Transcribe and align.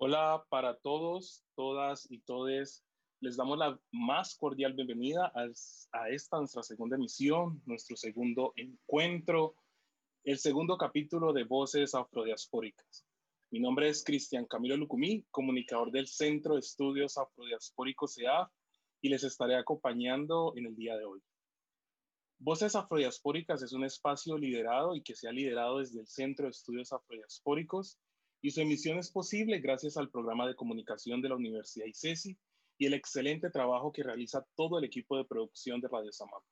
Hola 0.00 0.46
para 0.48 0.76
todos, 0.76 1.42
todas 1.56 2.08
y 2.08 2.20
todes. 2.20 2.84
Les 3.18 3.36
damos 3.36 3.58
la 3.58 3.76
más 3.90 4.36
cordial 4.36 4.74
bienvenida 4.74 5.32
a, 5.34 6.08
esta 6.08 6.38
nuestra 6.38 6.62
segunda 6.62 6.94
emisión, 6.94 7.60
nuestro 7.66 7.96
segundo 7.96 8.52
encuentro, 8.54 9.56
el 10.22 10.38
segundo 10.38 10.78
capítulo 10.78 11.32
de 11.32 11.42
Voces 11.42 11.96
Afrodiaspóricas. 11.96 13.04
Mi 13.50 13.58
nombre 13.58 13.88
es 13.88 14.04
Cristian 14.04 14.46
Camilo 14.46 14.76
Lucumí, 14.76 15.26
comunicador 15.32 15.90
del 15.90 16.06
Centro 16.06 16.54
de 16.54 16.60
Estudios 16.60 17.18
Afrodiaspóricos 17.18 18.14
CEAF, 18.14 18.52
y 19.00 19.08
les 19.08 19.24
estaré 19.24 19.56
acompañando 19.56 20.52
en 20.54 20.66
el 20.66 20.76
día 20.76 20.96
de 20.96 21.06
hoy. 21.06 21.20
Voces 22.38 22.76
Afrodiaspóricas 22.76 23.62
es 23.62 23.72
un 23.72 23.84
espacio 23.84 24.38
liderado 24.38 24.94
y 24.94 25.02
que 25.02 25.16
se 25.16 25.26
ha 25.26 25.32
liderado 25.32 25.80
desde 25.80 25.98
el 25.98 26.06
Centro 26.06 26.44
de 26.44 26.52
Estudios 26.52 26.92
Afrodiaspóricos 26.92 27.98
y 28.40 28.50
su 28.50 28.60
emisión 28.60 28.98
es 28.98 29.10
posible 29.10 29.58
gracias 29.58 29.96
al 29.96 30.10
programa 30.10 30.46
de 30.46 30.54
comunicación 30.54 31.20
de 31.20 31.28
la 31.28 31.36
Universidad 31.36 31.86
ICESI 31.86 32.38
y 32.78 32.86
el 32.86 32.94
excelente 32.94 33.50
trabajo 33.50 33.92
que 33.92 34.04
realiza 34.04 34.46
todo 34.54 34.78
el 34.78 34.84
equipo 34.84 35.16
de 35.16 35.24
producción 35.24 35.80
de 35.80 35.88
Radio 35.88 36.12
Samam. 36.12 36.42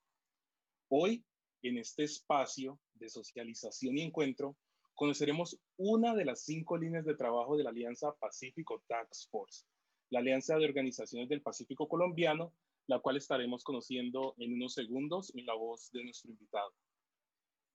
Hoy, 0.89 1.25
en 1.63 1.79
este 1.79 2.05
espacio 2.05 2.81
de 2.95 3.09
socialización 3.09 3.97
y 3.99 4.03
encuentro, 4.03 4.57
conoceremos 4.95 5.59
una 5.77 6.15
de 6.15 6.25
las 6.25 6.45
cinco 6.45 6.77
líneas 6.77 7.05
de 7.05 7.15
trabajo 7.15 7.57
de 7.57 7.65
la 7.65 7.71
Alianza 7.71 8.13
Pacífico 8.19 8.83
Tax 8.89 9.29
Force, 9.31 9.65
la 10.11 10.19
Alianza 10.19 10.57
de 10.59 10.65
Organizaciones 10.65 11.29
del 11.29 11.43
Pacífico 11.43 11.89
Colombiano, 11.89 12.53
la 12.89 12.99
cual 12.99 13.17
estaremos 13.17 13.63
conociendo 13.63 14.35
en 14.39 14.55
unos 14.55 14.75
segundos 14.75 15.33
en 15.37 15.47
la 15.47 15.55
voz 15.55 15.91
de 15.93 16.05
nuestro 16.05 16.31
invitado. 16.31 16.73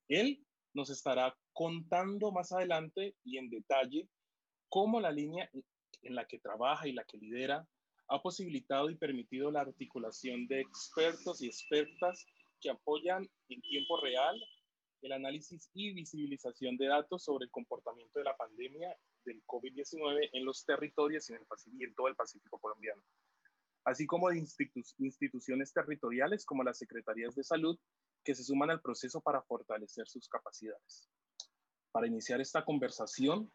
Él 0.08 0.46
nos 0.74 0.90
estará 0.90 1.36
contando 1.54 2.32
más 2.32 2.52
adelante 2.52 3.16
y 3.24 3.38
en 3.38 3.50
detalle 3.50 4.08
cómo 4.70 5.00
la 5.00 5.12
línea 5.12 5.50
en 6.02 6.16
la 6.16 6.26
que 6.26 6.40
trabaja 6.40 6.88
y 6.88 6.94
la 6.94 7.04
que 7.04 7.18
lidera 7.18 7.68
ha 8.08 8.22
posibilitado 8.22 8.90
y 8.90 8.96
permitido 8.96 9.52
la 9.52 9.62
articulación 9.62 10.48
de 10.48 10.62
expertos 10.62 11.42
y 11.42 11.48
expertas 11.48 12.26
que 12.60 12.70
apoyan 12.70 13.28
en 13.50 13.62
tiempo 13.62 14.00
real 14.02 14.40
el 15.02 15.14
análisis 15.14 15.70
y 15.74 15.94
visibilización 15.94 16.78
de 16.78 16.88
datos 16.88 17.24
sobre 17.24 17.46
el 17.46 17.52
comportamiento 17.52 18.20
de 18.20 18.26
la 18.26 18.38
pandemia 18.38 18.96
del 19.26 19.44
COVID-19 19.46 20.30
en 20.34 20.46
los 20.46 20.64
territorios 20.66 21.30
y 21.30 21.34
en, 21.34 21.42
en 21.80 21.96
todo 21.96 22.08
el 22.08 22.16
Pacífico 22.16 22.60
colombiano, 22.60 23.02
así 23.86 24.06
como 24.06 24.30
de 24.30 24.38
institu 24.38 24.82
instituciones 25.00 25.74
territoriales 25.74 26.46
como 26.46 26.64
las 26.64 26.78
Secretarías 26.78 27.36
de 27.36 27.44
Salud 27.44 27.80
que 28.24 28.36
se 28.36 28.44
suman 28.44 28.70
al 28.70 28.82
proceso 28.82 29.22
para 29.22 29.42
fortalecer 29.42 30.08
sus 30.08 30.28
capacidades. 30.28 31.10
Para 31.92 32.08
iniciar 32.08 32.40
esta 32.40 32.64
conversación, 32.64 33.52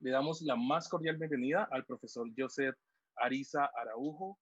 le 0.00 0.10
damos 0.10 0.42
la 0.42 0.56
más 0.56 0.88
cordial 0.88 1.16
bienvenida 1.16 1.68
al 1.70 1.84
profesor 1.84 2.28
Joseph 2.36 2.76
Ariza 3.16 3.66
Araujo. 3.74 4.38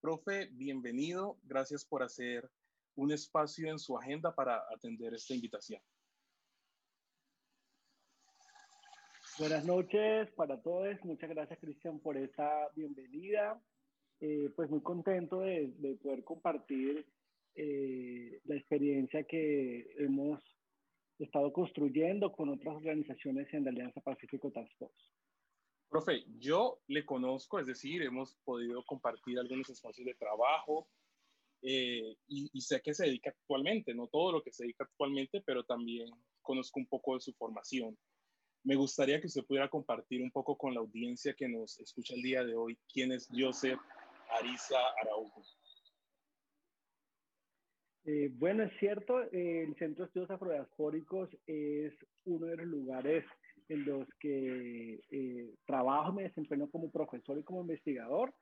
Profe, 0.00 0.48
bienvenido. 0.52 1.38
Gracias 1.42 1.84
por 1.84 2.02
hacer 2.02 2.48
un 2.94 3.12
espacio 3.12 3.70
en 3.70 3.78
su 3.78 3.96
agenda 3.96 4.34
para 4.34 4.62
atender 4.74 5.14
esta 5.14 5.34
invitación. 5.34 5.80
Buenas 9.38 9.64
noches 9.64 10.30
para 10.32 10.60
todos. 10.60 10.96
Muchas 11.04 11.30
gracias, 11.30 11.58
Cristian, 11.60 12.00
por 12.00 12.16
esta 12.16 12.68
bienvenida. 12.74 13.60
Eh, 14.20 14.50
pues 14.56 14.68
muy 14.68 14.82
contento 14.82 15.40
de, 15.40 15.72
de 15.78 15.94
poder 15.96 16.24
compartir 16.24 17.06
eh, 17.60 18.40
la 18.44 18.54
experiencia 18.54 19.24
que 19.24 19.90
hemos 19.98 20.40
estado 21.18 21.52
construyendo 21.52 22.30
con 22.30 22.48
otras 22.50 22.76
organizaciones 22.76 23.52
en 23.52 23.64
la 23.64 23.70
Alianza 23.70 24.00
Pacífico 24.00 24.52
Task 24.52 24.70
Force. 24.78 25.10
Profe, 25.88 26.22
yo 26.38 26.80
le 26.86 27.04
conozco, 27.04 27.58
es 27.58 27.66
decir, 27.66 28.02
hemos 28.02 28.36
podido 28.44 28.84
compartir 28.84 29.40
algunos 29.40 29.68
espacios 29.70 30.06
de 30.06 30.14
trabajo 30.14 30.88
eh, 31.62 32.16
y, 32.28 32.48
y, 32.52 32.60
sé 32.60 32.80
que 32.80 32.94
se 32.94 33.06
dedica 33.06 33.30
actualmente, 33.30 33.92
no 33.92 34.06
todo 34.06 34.30
lo 34.30 34.42
que 34.42 34.52
se 34.52 34.62
dedica 34.62 34.84
actualmente, 34.84 35.42
pero 35.44 35.64
también 35.64 36.08
conozco 36.40 36.78
un 36.78 36.86
poco 36.86 37.14
de 37.14 37.20
su 37.20 37.32
formación. 37.32 37.98
Me 38.62 38.76
gustaría 38.76 39.20
que 39.20 39.26
usted 39.26 39.44
pudiera 39.44 39.68
compartir 39.68 40.22
un 40.22 40.30
poco 40.30 40.56
con 40.56 40.74
la 40.74 40.80
audiencia 40.80 41.34
que 41.34 41.48
nos 41.48 41.80
escucha 41.80 42.14
el 42.14 42.22
día 42.22 42.44
de 42.44 42.54
hoy 42.54 42.78
quién 42.92 43.10
es 43.10 43.26
Joseph 43.36 43.80
Ariza 44.30 44.78
Araujo. 45.02 45.42
Eh, 48.10 48.30
bueno, 48.32 48.62
es 48.62 48.72
cierto, 48.78 49.22
eh, 49.24 49.64
el 49.68 49.76
Centro 49.76 50.04
de 50.04 50.06
Estudios 50.06 50.30
Afrodiaspóricos 50.30 51.28
es 51.46 51.92
uno 52.24 52.46
de 52.46 52.56
los 52.56 52.66
lugares 52.66 53.22
en 53.68 53.84
los 53.84 54.08
que 54.18 54.98
eh, 55.10 55.54
trabajo, 55.66 56.14
me 56.14 56.22
desempeño 56.22 56.70
como 56.70 56.90
profesor 56.90 57.36
y 57.38 57.42
como 57.42 57.60
investigador, 57.60 58.32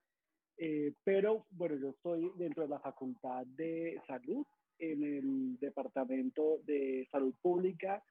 pero 1.02 1.46
bueno, 1.50 1.74
yo 1.74 1.90
estoy 1.90 2.30
dentro 2.36 2.62
de 2.62 2.68
la 2.68 2.78
Facultad 2.78 3.44
de 3.44 4.00
Salud, 4.06 4.46
en 4.78 5.02
el 5.02 5.58
Departamento 5.58 6.60
de 6.64 7.08
Salud 7.10 7.34
Pública 7.42 8.04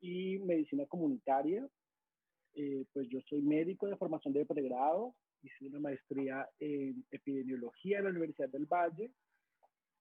y 0.00 0.38
Medicina 0.38 0.86
Comunitaria. 0.86 1.68
pues 2.92 3.06
yo 3.10 3.20
soy 3.28 3.42
médico 3.42 3.86
de 3.86 3.98
formación 3.98 4.32
de 4.32 4.46
pregrado, 4.46 5.14
hice 5.42 5.66
una 5.66 5.78
maestría 5.78 6.48
en 6.58 7.04
epidemiología 7.10 7.98
en 7.98 8.04
la 8.04 8.10
Universidad 8.10 8.48
del 8.48 8.64
Valle 8.64 9.10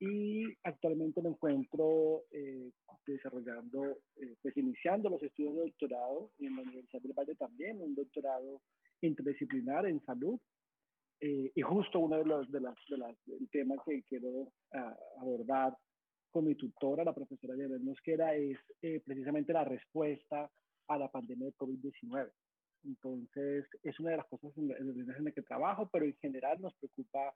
y 0.01 0.45
actualmente 0.63 1.21
me 1.21 1.29
encuentro 1.29 2.23
eh, 2.31 2.71
desarrollando, 3.05 3.99
eh, 4.15 4.35
pues 4.41 4.57
iniciando 4.57 5.11
los 5.11 5.21
estudios 5.21 5.53
de 5.53 5.61
doctorado 5.61 6.31
en 6.39 6.55
la 6.55 6.63
Universidad 6.63 7.03
del 7.03 7.13
Valle 7.13 7.35
también, 7.35 7.79
un 7.79 7.93
doctorado 7.93 8.63
interdisciplinar 9.01 9.85
en 9.85 10.03
salud. 10.03 10.39
Eh, 11.19 11.51
y 11.53 11.61
justo 11.61 11.99
uno 11.99 12.17
de 12.17 12.25
los 12.25 12.51
de 12.51 12.61
las, 12.61 12.75
de 12.89 12.97
las 12.97 13.15
temas 13.51 13.77
que 13.85 14.01
quiero 14.09 14.27
uh, 14.27 14.51
abordar 15.19 15.77
con 16.31 16.45
mi 16.45 16.55
tutora, 16.55 17.03
la 17.03 17.13
profesora 17.13 17.55
Yabel 17.55 17.81
Mosquera, 17.81 18.33
es 18.33 18.57
precisamente 19.05 19.53
la 19.53 19.65
respuesta 19.65 20.49
a 20.87 20.97
la 20.97 21.11
pandemia 21.11 21.47
de 21.47 21.53
COVID-19. 21.53 22.31
Entonces, 22.85 23.67
es 23.83 23.99
una 23.99 24.11
de 24.11 24.17
las 24.17 24.27
cosas 24.27 24.51
en, 24.57 24.71
en 24.71 25.25
las 25.25 25.33
que 25.35 25.43
trabajo, 25.43 25.87
pero 25.91 26.05
en 26.05 26.15
general 26.15 26.59
nos 26.59 26.73
preocupa 26.75 27.31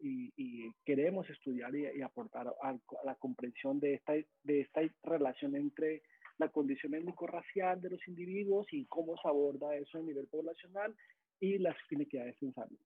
y, 0.00 0.72
queremos 0.84 1.28
estudiar 1.30 1.74
y, 1.74 2.02
aportar 2.02 2.48
a, 2.62 2.76
la 3.04 3.14
comprensión 3.16 3.80
de 3.80 3.94
esta, 3.94 4.14
de 4.14 4.60
esta 4.60 4.80
relación 5.02 5.56
entre 5.56 6.02
la 6.38 6.48
condición 6.48 6.94
étnico-racial 6.94 7.80
de 7.80 7.90
los 7.90 8.08
individuos 8.08 8.66
y 8.72 8.86
cómo 8.86 9.16
se 9.18 9.28
aborda 9.28 9.76
eso 9.76 9.98
a 9.98 10.02
nivel 10.02 10.26
poblacional 10.26 10.94
y 11.38 11.58
las 11.58 11.76
inequidades 11.90 12.36
en 12.42 12.54
salud. 12.54 12.78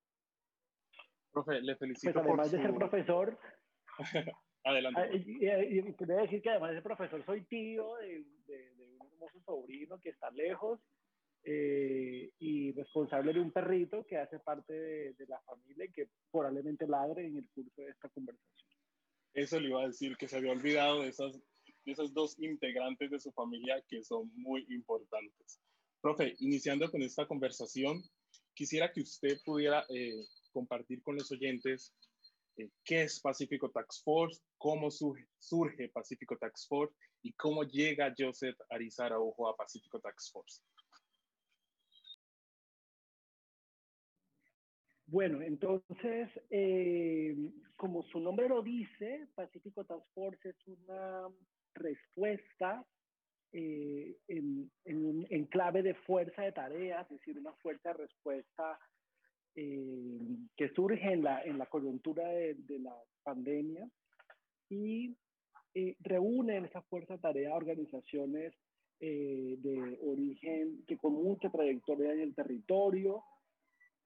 Profe, 1.32 1.60
le 1.60 1.76
felicito. 1.76 2.12
Pues 2.12 2.26
además 2.26 2.50
de 2.52 2.62
ser 2.62 2.74
profesor, 2.74 3.38
Adelante. 4.64 5.00
Ah, 5.00 5.08
y, 5.12 5.78
y, 5.78 5.82
decir 5.82 6.40
que 6.40 6.50
además 6.50 6.70
de 6.70 6.76
ser 6.76 6.82
profesor, 6.82 7.24
soy 7.26 7.42
tío 7.42 7.96
de, 7.96 8.24
de, 8.46 8.74
de 8.74 8.84
un 8.86 9.06
hermoso 9.06 9.38
sobrino 9.44 10.00
que 10.00 10.08
está 10.08 10.30
lejos 10.30 10.80
eh, 11.44 12.30
y 12.38 12.72
responsable 12.72 13.32
de 13.32 13.40
un 13.40 13.52
perrito 13.52 14.04
que 14.06 14.16
hace 14.16 14.38
parte 14.38 14.72
de, 14.72 15.12
de, 15.12 15.26
la 15.26 15.40
familia 15.42 15.84
y 15.84 15.92
que 15.92 16.08
probablemente 16.30 16.86
ladre 16.86 17.26
en 17.26 17.36
el 17.36 17.48
curso 17.50 17.82
de 17.82 17.90
esta 17.90 18.08
conversación. 18.08 18.64
Eso 19.34 19.60
le 19.60 19.68
iba 19.68 19.82
a 19.82 19.88
decir, 19.88 20.16
que 20.16 20.28
se 20.28 20.36
había 20.36 20.52
olvidado 20.52 21.02
de 21.02 21.08
esas, 21.08 21.32
de 21.34 21.92
esas 21.92 22.14
dos 22.14 22.38
integrantes 22.38 23.10
de 23.10 23.20
su 23.20 23.32
familia 23.32 23.82
que 23.88 24.02
son 24.02 24.30
muy 24.36 24.64
importantes. 24.70 25.60
Profe, 26.00 26.34
iniciando 26.38 26.90
con 26.90 27.02
esta 27.02 27.26
conversación, 27.26 28.02
quisiera 28.54 28.92
que 28.92 29.00
usted 29.00 29.38
pudiera 29.44 29.84
eh, 29.88 30.24
compartir 30.52 31.02
con 31.02 31.16
los 31.16 31.30
oyentes 31.32 31.94
eh, 32.56 32.70
qué 32.84 33.02
es 33.02 33.20
Pacífico 33.20 33.70
Tax 33.70 34.02
Force, 34.04 34.40
cómo 34.56 34.90
surge, 34.90 35.26
surge 35.38 35.88
Pacífico 35.88 36.36
Tax 36.38 36.66
Force 36.68 36.94
y 37.22 37.32
cómo 37.32 37.64
llega 37.64 38.14
Joseph 38.16 38.56
Arizara 38.70 39.18
Ojo 39.18 39.48
a 39.48 39.56
Pacífico 39.56 39.98
Tax 40.00 40.30
Force. 40.30 40.62
Bueno, 45.06 45.42
entonces, 45.42 46.30
eh, 46.50 47.36
como 47.76 48.02
su 48.04 48.20
nombre 48.20 48.48
lo 48.48 48.62
dice, 48.62 49.28
Pacífico 49.34 49.84
Task 49.84 50.06
es 50.44 50.56
una 50.66 51.28
respuesta 51.74 52.84
eh, 53.52 54.16
en, 54.28 54.70
en, 54.84 55.26
en, 55.28 55.44
clave 55.46 55.82
de 55.82 55.94
fuerza 55.94 56.42
de 56.42 56.52
tareas, 56.52 57.04
es 57.10 57.18
decir, 57.18 57.38
una 57.38 57.52
fuerza 57.54 57.90
de 57.90 58.04
respuesta 58.04 58.78
eh, 59.54 60.18
que 60.56 60.70
surge 60.70 61.12
en 61.12 61.22
la, 61.22 61.42
en 61.42 61.58
la 61.58 61.66
coyuntura 61.66 62.26
de, 62.26 62.54
de 62.54 62.78
la 62.78 62.96
pandemia 63.22 63.88
y 64.70 65.14
reúne 66.00 66.56
en 66.56 66.64
esa 66.64 66.82
fuerza 66.82 67.14
de 67.14 67.20
tarea 67.20 67.54
organizaciones 67.54 68.54
de 69.00 69.98
origen 70.02 70.84
que 70.86 70.96
con 70.96 71.12
mucha 71.12 71.50
trayectoria 71.50 72.12
en 72.12 72.20
el 72.20 72.34
territorio, 72.34 73.22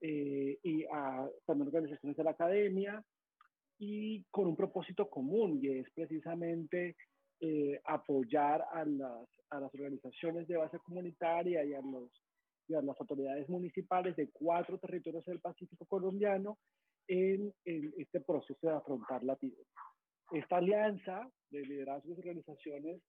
eh, 0.00 0.58
y 0.62 0.84
a 0.92 1.28
también 1.46 1.68
organizaciones 1.68 2.16
de 2.16 2.24
la 2.24 2.30
academia 2.30 3.02
y 3.78 4.24
con 4.30 4.46
un 4.46 4.56
propósito 4.56 5.08
común 5.08 5.60
y 5.62 5.68
es 5.78 5.90
precisamente 5.94 6.96
eh, 7.40 7.80
apoyar 7.84 8.64
a 8.72 8.84
las, 8.84 9.28
a 9.50 9.60
las 9.60 9.72
organizaciones 9.74 10.48
de 10.48 10.56
base 10.56 10.78
comunitaria 10.80 11.64
y 11.64 11.74
a 11.74 11.80
los 11.80 12.10
las 12.68 13.00
autoridades 13.00 13.48
municipales 13.48 14.14
de 14.16 14.28
cuatro 14.30 14.78
territorios 14.78 15.24
del 15.24 15.40
Pacífico 15.40 15.86
colombiano 15.86 16.58
en, 17.06 17.52
este 17.64 18.20
proceso 18.20 18.58
de 18.66 18.74
afrontar 18.74 19.24
la 19.24 19.32
epidemia. 19.32 19.64
Esta 20.30 20.58
alianza 20.58 21.26
de 21.50 21.62
liderazgos 21.62 22.18
y 22.18 22.20
organizaciones 22.20 23.00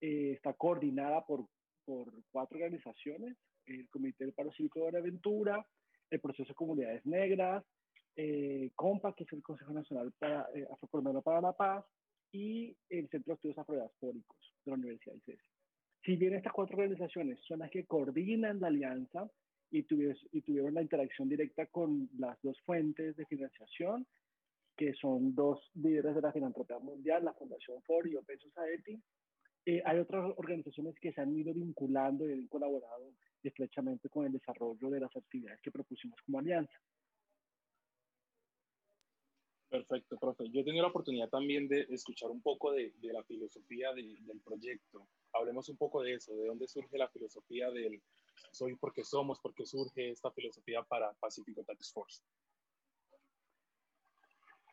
eh, 0.00 0.32
está 0.32 0.52
coordinada 0.54 1.24
por, 1.24 1.46
por 1.84 2.12
cuatro 2.32 2.56
organizaciones, 2.56 3.36
el 3.66 3.88
Comité 3.88 4.24
del 4.24 4.34
Paro 4.34 4.52
Cívico 4.52 4.80
de 4.80 4.90
Buenaventura, 4.90 5.64
el 6.10 6.20
Proceso 6.20 6.48
de 6.48 6.54
Comunidades 6.54 7.04
Negras, 7.06 7.64
eh, 8.16 8.70
COMPA, 8.74 9.14
que 9.14 9.24
es 9.24 9.32
el 9.32 9.42
Consejo 9.42 9.72
Nacional 9.72 10.12
para, 10.18 10.48
eh, 10.54 10.66
para 11.24 11.40
la 11.40 11.52
Paz, 11.52 11.84
y 12.32 12.76
el 12.88 13.08
Centro 13.08 13.32
de 13.32 13.34
Estudios 13.34 13.58
Afrodiaspóricos 13.58 14.36
de 14.64 14.70
la 14.70 14.76
Universidad 14.76 15.14
de 15.14 15.18
ICES. 15.18 15.40
Si 16.04 16.16
bien 16.16 16.34
estas 16.34 16.52
cuatro 16.52 16.76
organizaciones 16.76 17.40
son 17.46 17.60
las 17.60 17.70
que 17.70 17.86
coordinan 17.86 18.60
la 18.60 18.68
alianza 18.68 19.30
y, 19.70 19.78
y 19.78 20.40
tuvieron 20.42 20.74
la 20.74 20.82
interacción 20.82 21.28
directa 21.28 21.66
con 21.66 22.10
las 22.18 22.36
dos 22.42 22.60
fuentes 22.62 23.16
de 23.16 23.26
financiación, 23.26 24.06
que 24.76 24.92
son 24.94 25.34
dos 25.34 25.70
líderes 25.74 26.14
de 26.14 26.20
la 26.20 26.32
filantropía 26.32 26.78
mundial, 26.78 27.24
la 27.24 27.32
Fundación 27.34 27.80
Ford 27.82 28.06
y 28.06 28.16
Open 28.16 28.38
Society, 28.40 29.00
eh, 29.66 29.82
hay 29.84 29.98
otras 29.98 30.32
organizaciones 30.36 30.94
que 31.00 31.12
se 31.12 31.20
han 31.20 31.34
ido 31.34 31.54
vinculando 31.54 32.28
y 32.28 32.32
han 32.32 32.46
colaborado 32.48 33.12
estrechamente 33.48 34.08
con 34.08 34.26
el 34.26 34.32
desarrollo 34.32 34.90
de 34.90 35.00
las 35.00 35.14
actividades 35.16 35.60
que 35.60 35.70
propusimos 35.70 36.20
como 36.22 36.38
alianza. 36.38 36.74
Perfecto, 39.68 40.16
profe. 40.18 40.48
Yo 40.50 40.60
he 40.60 40.64
tenido 40.64 40.82
la 40.82 40.90
oportunidad 40.90 41.28
también 41.28 41.66
de 41.66 41.86
escuchar 41.90 42.30
un 42.30 42.40
poco 42.40 42.70
de, 42.70 42.92
de 43.00 43.12
la 43.12 43.24
filosofía 43.24 43.92
del 43.92 44.40
proyecto. 44.44 45.08
Hablemos 45.32 45.68
un 45.68 45.76
poco 45.76 46.00
de 46.02 46.14
eso, 46.14 46.36
de 46.36 46.46
dónde 46.46 46.68
surge 46.68 46.96
la 46.96 47.08
filosofía 47.08 47.70
del 47.70 48.00
soy 48.52 48.76
porque 48.76 49.02
somos, 49.02 49.40
porque 49.40 49.66
surge 49.66 50.10
esta 50.10 50.30
filosofía 50.30 50.82
para 50.82 51.12
Pacífico 51.14 51.64
Tax 51.64 51.92
Force. 51.92 52.22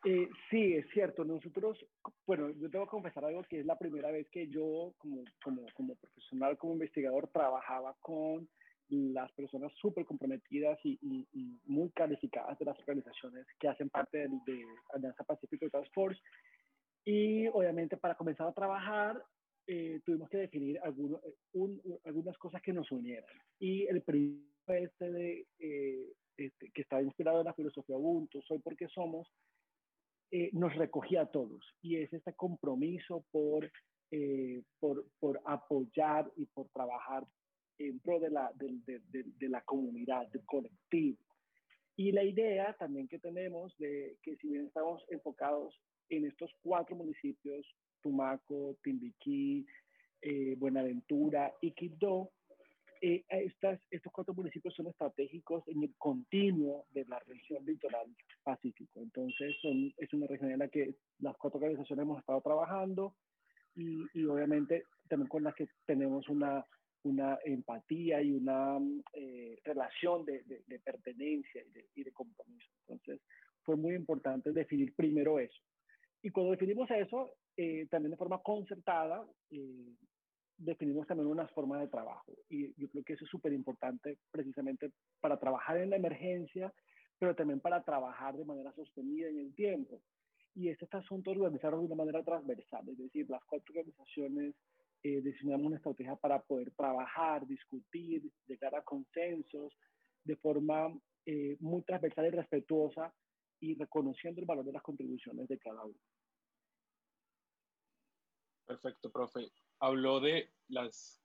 Eh, 0.04 0.28
sí, 0.50 0.74
es 0.74 0.86
cierto. 0.92 1.24
Nosotros, 1.24 1.84
bueno, 2.26 2.50
yo 2.50 2.70
tengo 2.70 2.86
que 2.86 2.90
confesar 2.90 3.24
algo 3.24 3.42
que 3.44 3.60
es 3.60 3.66
la 3.66 3.78
primera 3.78 4.10
vez 4.10 4.28
que 4.30 4.48
yo, 4.48 4.94
como, 4.98 5.24
como, 5.42 5.64
como 5.74 5.94
profesional, 5.96 6.56
como 6.58 6.74
investigador, 6.74 7.28
trabajaba 7.28 7.96
con 8.00 8.48
las 8.88 9.32
personas 9.32 9.72
súper 9.80 10.04
comprometidas 10.04 10.78
y, 10.84 10.98
y, 11.02 11.60
muy 11.64 11.90
calificadas 11.90 12.58
de 12.58 12.66
las 12.66 12.78
organizaciones 12.80 13.46
que 13.58 13.68
hacen 13.68 13.88
parte 13.88 14.18
de, 14.18 14.28
de 14.46 14.64
Alianza 14.94 15.24
Pacífico 15.24 15.68
Task 15.70 15.90
Force. 15.94 16.20
Y 17.04 17.48
obviamente 17.48 17.96
para 17.96 18.14
comenzar 18.14 18.46
a 18.46 18.52
trabajar 18.52 19.22
eh, 19.66 20.00
tuvimos 20.04 20.28
que 20.28 20.38
definir 20.38 20.78
algunos, 20.82 21.20
un, 21.52 21.80
algunas 22.04 22.36
cosas 22.38 22.60
que 22.62 22.72
nos 22.72 22.90
unieran. 22.90 23.24
Y 23.58 23.86
el 23.86 24.02
primero 24.02 24.42
este 24.66 25.10
de, 25.10 25.46
eh, 25.58 26.12
este, 26.36 26.70
que 26.70 26.82
está 26.82 27.02
inspirado 27.02 27.40
en 27.40 27.46
la 27.46 27.54
filosofía 27.54 27.96
Ubuntu, 27.96 28.40
Soy 28.42 28.58
porque 28.58 28.88
somos, 28.88 29.28
eh, 30.30 30.50
nos 30.52 30.74
recogía 30.76 31.22
a 31.22 31.30
todos 31.30 31.62
y 31.82 31.96
es 31.96 32.12
este 32.12 32.32
compromiso 32.34 33.24
por, 33.30 33.70
eh, 34.10 34.62
por, 34.78 35.04
por, 35.18 35.40
apoyar 35.44 36.30
y 36.36 36.46
por 36.46 36.68
trabajar 36.70 37.26
en 37.78 37.98
pro 38.00 38.20
de 38.20 38.30
la, 38.30 38.52
de, 38.54 38.78
de, 38.86 39.24
de, 39.38 39.48
la 39.48 39.62
comunidad, 39.62 40.28
del 40.28 40.44
colectivo. 40.44 41.18
Y 41.96 42.12
la 42.12 42.24
idea 42.24 42.74
también 42.78 43.08
que 43.08 43.18
tenemos 43.18 43.76
de 43.78 44.16
que 44.22 44.36
si 44.36 44.48
bien 44.48 44.66
estamos 44.66 45.04
enfocados 45.08 45.78
en 46.08 46.26
estos 46.26 46.50
cuatro 46.62 46.96
municipios, 46.96 47.66
Tumaco, 48.02 48.76
Timbiquí, 48.82 49.66
eh, 50.20 50.54
Buenaventura 50.58 51.52
y 51.60 51.72
Quibdó, 51.72 52.30
eh, 53.00 53.24
estas, 53.28 53.80
estos 53.90 54.12
cuatro 54.12 54.32
municipios 54.32 54.74
son 54.74 54.86
estratégicos 54.86 55.66
en 55.66 55.82
el 55.82 55.92
continuo 55.98 56.86
de 56.92 57.04
la 57.06 57.18
región 57.26 57.64
litoral 57.66 58.06
pacífico. 58.44 59.00
Entonces, 59.00 59.56
son, 59.60 59.92
es 59.96 60.12
una 60.12 60.28
región 60.28 60.52
en 60.52 60.60
la 60.60 60.68
que 60.68 60.94
las 61.18 61.36
cuatro 61.36 61.58
organizaciones 61.58 62.04
hemos 62.04 62.20
estado 62.20 62.40
trabajando 62.40 63.16
y, 63.74 64.04
y 64.14 64.24
obviamente 64.26 64.84
también 65.08 65.28
con 65.28 65.42
las 65.42 65.54
que 65.56 65.68
tenemos 65.84 66.28
una, 66.28 66.64
una 67.04 67.38
empatía 67.44 68.22
y 68.22 68.32
una 68.32 68.78
eh, 69.12 69.58
relación 69.64 70.24
de, 70.24 70.42
de, 70.44 70.62
de 70.66 70.78
pertenencia 70.78 71.62
y 71.62 71.70
de, 71.70 71.86
y 71.94 72.04
de, 72.04 72.12
compromiso. 72.12 72.70
Entonces, 72.80 73.20
fue 73.62 73.76
muy 73.76 73.94
importante 73.94 74.52
definir 74.52 74.94
primero 74.94 75.38
eso. 75.38 75.60
Y 76.22 76.30
cuando 76.30 76.52
definimos 76.52 76.90
eso, 76.90 77.34
eh, 77.56 77.86
también 77.90 78.12
de 78.12 78.16
forma 78.16 78.40
concertada, 78.42 79.26
eh, 79.50 79.94
definimos 80.56 81.06
también 81.06 81.28
unas 81.28 81.50
formas 81.52 81.80
de 81.80 81.88
trabajo. 81.88 82.32
Y 82.48 82.72
yo 82.80 82.88
creo 82.88 83.02
que 83.04 83.14
eso 83.14 83.24
es 83.24 83.30
súper 83.30 83.52
importante 83.52 84.18
precisamente 84.30 84.92
para 85.20 85.38
trabajar 85.38 85.78
en 85.78 85.90
la 85.90 85.96
emergencia, 85.96 86.72
pero 87.18 87.34
también 87.34 87.60
para 87.60 87.82
trabajar 87.82 88.36
de 88.36 88.44
manera 88.44 88.72
sostenida 88.72 89.28
en 89.28 89.38
el 89.38 89.54
tiempo. 89.54 90.00
Y 90.54 90.68
este, 90.68 90.84
este 90.84 90.98
asunto 90.98 91.34
lo 91.34 91.44
organizaron 91.44 91.80
de 91.80 91.86
una 91.86 92.04
manera 92.04 92.22
transversal, 92.22 92.88
es 92.88 92.98
decir, 92.98 93.28
las 93.28 93.42
cuatro 93.44 93.72
organizaciones 93.74 94.54
eh, 95.02 95.20
diseñamos 95.20 95.66
una 95.66 95.76
estrategia 95.76 96.16
para 96.16 96.40
poder 96.42 96.70
trabajar, 96.72 97.46
discutir, 97.46 98.22
llegar 98.46 98.74
a 98.74 98.82
consensos 98.82 99.72
de 100.24 100.36
forma 100.36 100.92
eh, 101.26 101.56
muy 101.60 101.82
transversal 101.82 102.26
y 102.26 102.30
respetuosa 102.30 103.14
y 103.60 103.74
reconociendo 103.74 104.40
el 104.40 104.46
valor 104.46 104.64
de 104.64 104.72
las 104.72 104.82
contribuciones 104.82 105.48
de 105.48 105.58
cada 105.58 105.84
uno. 105.84 105.98
Perfecto, 108.66 109.10
profe 109.10 109.50
habló 109.82 110.20
de 110.20 110.48
las 110.68 111.20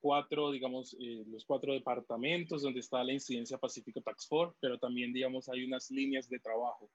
cuatro, 0.00 0.50
digamos, 0.50 0.96
eh, 1.00 1.24
los 1.28 1.44
cuatro 1.44 1.72
departamentos 1.72 2.62
donde 2.62 2.80
está 2.80 3.02
la 3.04 3.12
incidencia 3.12 3.58
Pacífico 3.58 4.00
Tax 4.02 4.26
Force, 4.26 4.56
pero 4.60 4.78
también, 4.78 5.12
digamos, 5.12 5.48
hay 5.48 5.64
unas 5.64 5.90
líneas 5.90 6.28
de 6.28 6.40
trabajo. 6.40 6.90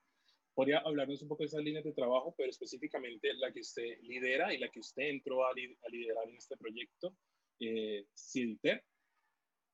¿Podría 0.54 0.80
hablarnos 0.80 1.22
un 1.22 1.30
poco 1.30 1.44
de 1.44 1.48
esas 1.48 1.64
líneas 1.64 1.84
de 1.84 1.94
trabajo, 1.94 2.34
pero 2.38 2.50
específicamente 2.50 3.34
la 3.36 3.52
que 3.52 3.62
usted 3.62 4.00
lidera 4.02 4.54
y 4.54 4.60
la 4.60 4.70
que 4.70 4.80
usted 4.80 5.04
entró 5.04 5.46
a, 5.46 5.54
liderar 5.54 6.30
en 6.30 6.36
este 6.36 6.58
proyecto, 6.58 7.16
eh, 7.60 8.06
CIDITER? 8.16 8.84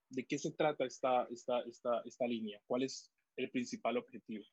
¿De 0.09 0.25
qué 0.25 0.37
se 0.37 0.51
trata 0.53 0.85
esta, 0.85 1.27
esta, 1.29 1.61
esta, 1.61 2.01
esta 2.05 2.25
línea? 2.25 2.61
¿Cuál 2.65 2.83
es 2.83 3.11
el 3.35 3.51
principal 3.51 3.97
objetivo? 3.97 4.45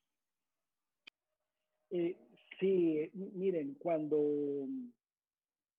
Eh, 1.90 2.16
sí, 2.58 3.10
miren, 3.14 3.74
cuando 3.74 4.66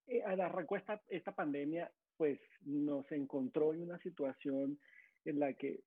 eh, 0.08 0.24
arrancó 0.24 0.78
esta, 0.78 1.04
esta 1.10 1.36
pandemia, 1.36 1.92
pues 2.16 2.40
nos 2.62 3.12
encontró 3.12 3.74
en 3.74 3.84
una 3.84 4.00
situación 4.00 4.80
en 5.26 5.40
la 5.40 5.54
que 5.54 5.82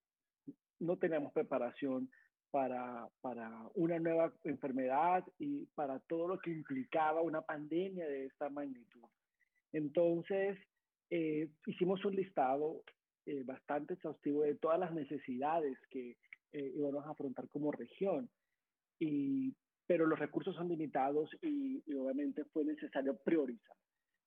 no 0.79 0.99
teníamos 0.99 1.33
preparación 1.33 2.11
para, 2.51 3.09
para 3.21 3.51
una 3.75 3.99
nueva 3.99 4.33
enfermedad 4.45 5.25
y 5.39 5.67
para 5.75 5.99
todo 6.01 6.29
lo 6.29 6.39
que 6.39 6.51
implicaba 6.51 7.21
una 7.23 7.43
pandemia 7.43 8.07
de 8.07 8.27
esta 8.27 8.49
magnitud. 8.49 9.03
Entonces, 9.73 10.59
eh, 11.11 11.49
hicimos 11.67 12.05
un 12.05 12.17
listado 12.17 12.83
eh, 13.27 13.43
bastante 13.45 13.95
exhaustivo 13.95 14.43
de 14.43 14.57
todas 14.57 14.79
las 14.79 14.93
necesidades 14.93 15.79
que 15.91 16.17
eh, 16.53 16.73
íbamos 16.77 17.07
a 17.07 17.11
afrontar 17.11 17.49
como 17.49 17.71
región. 17.71 18.29
Y, 18.99 19.55
pero 19.87 20.07
los 20.07 20.19
recursos 20.19 20.55
son 20.55 20.69
limitados 20.69 21.31
y, 21.43 21.83
y 21.87 21.95
obviamente 21.95 22.45
fue 22.47 22.65
necesario 22.65 23.17
priorizar. 23.25 23.77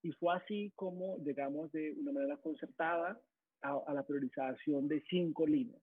Y 0.02 0.12
fue 0.14 0.36
así 0.36 0.72
como 0.76 1.18
llegamos 1.20 1.72
de 1.72 1.94
una 1.94 2.12
manera 2.12 2.38
concertada 2.38 3.20
a, 3.62 3.82
a 3.88 3.94
la 3.94 4.04
priorización 4.04 4.88
de 4.88 5.02
cinco 5.10 5.46
líneas. 5.46 5.82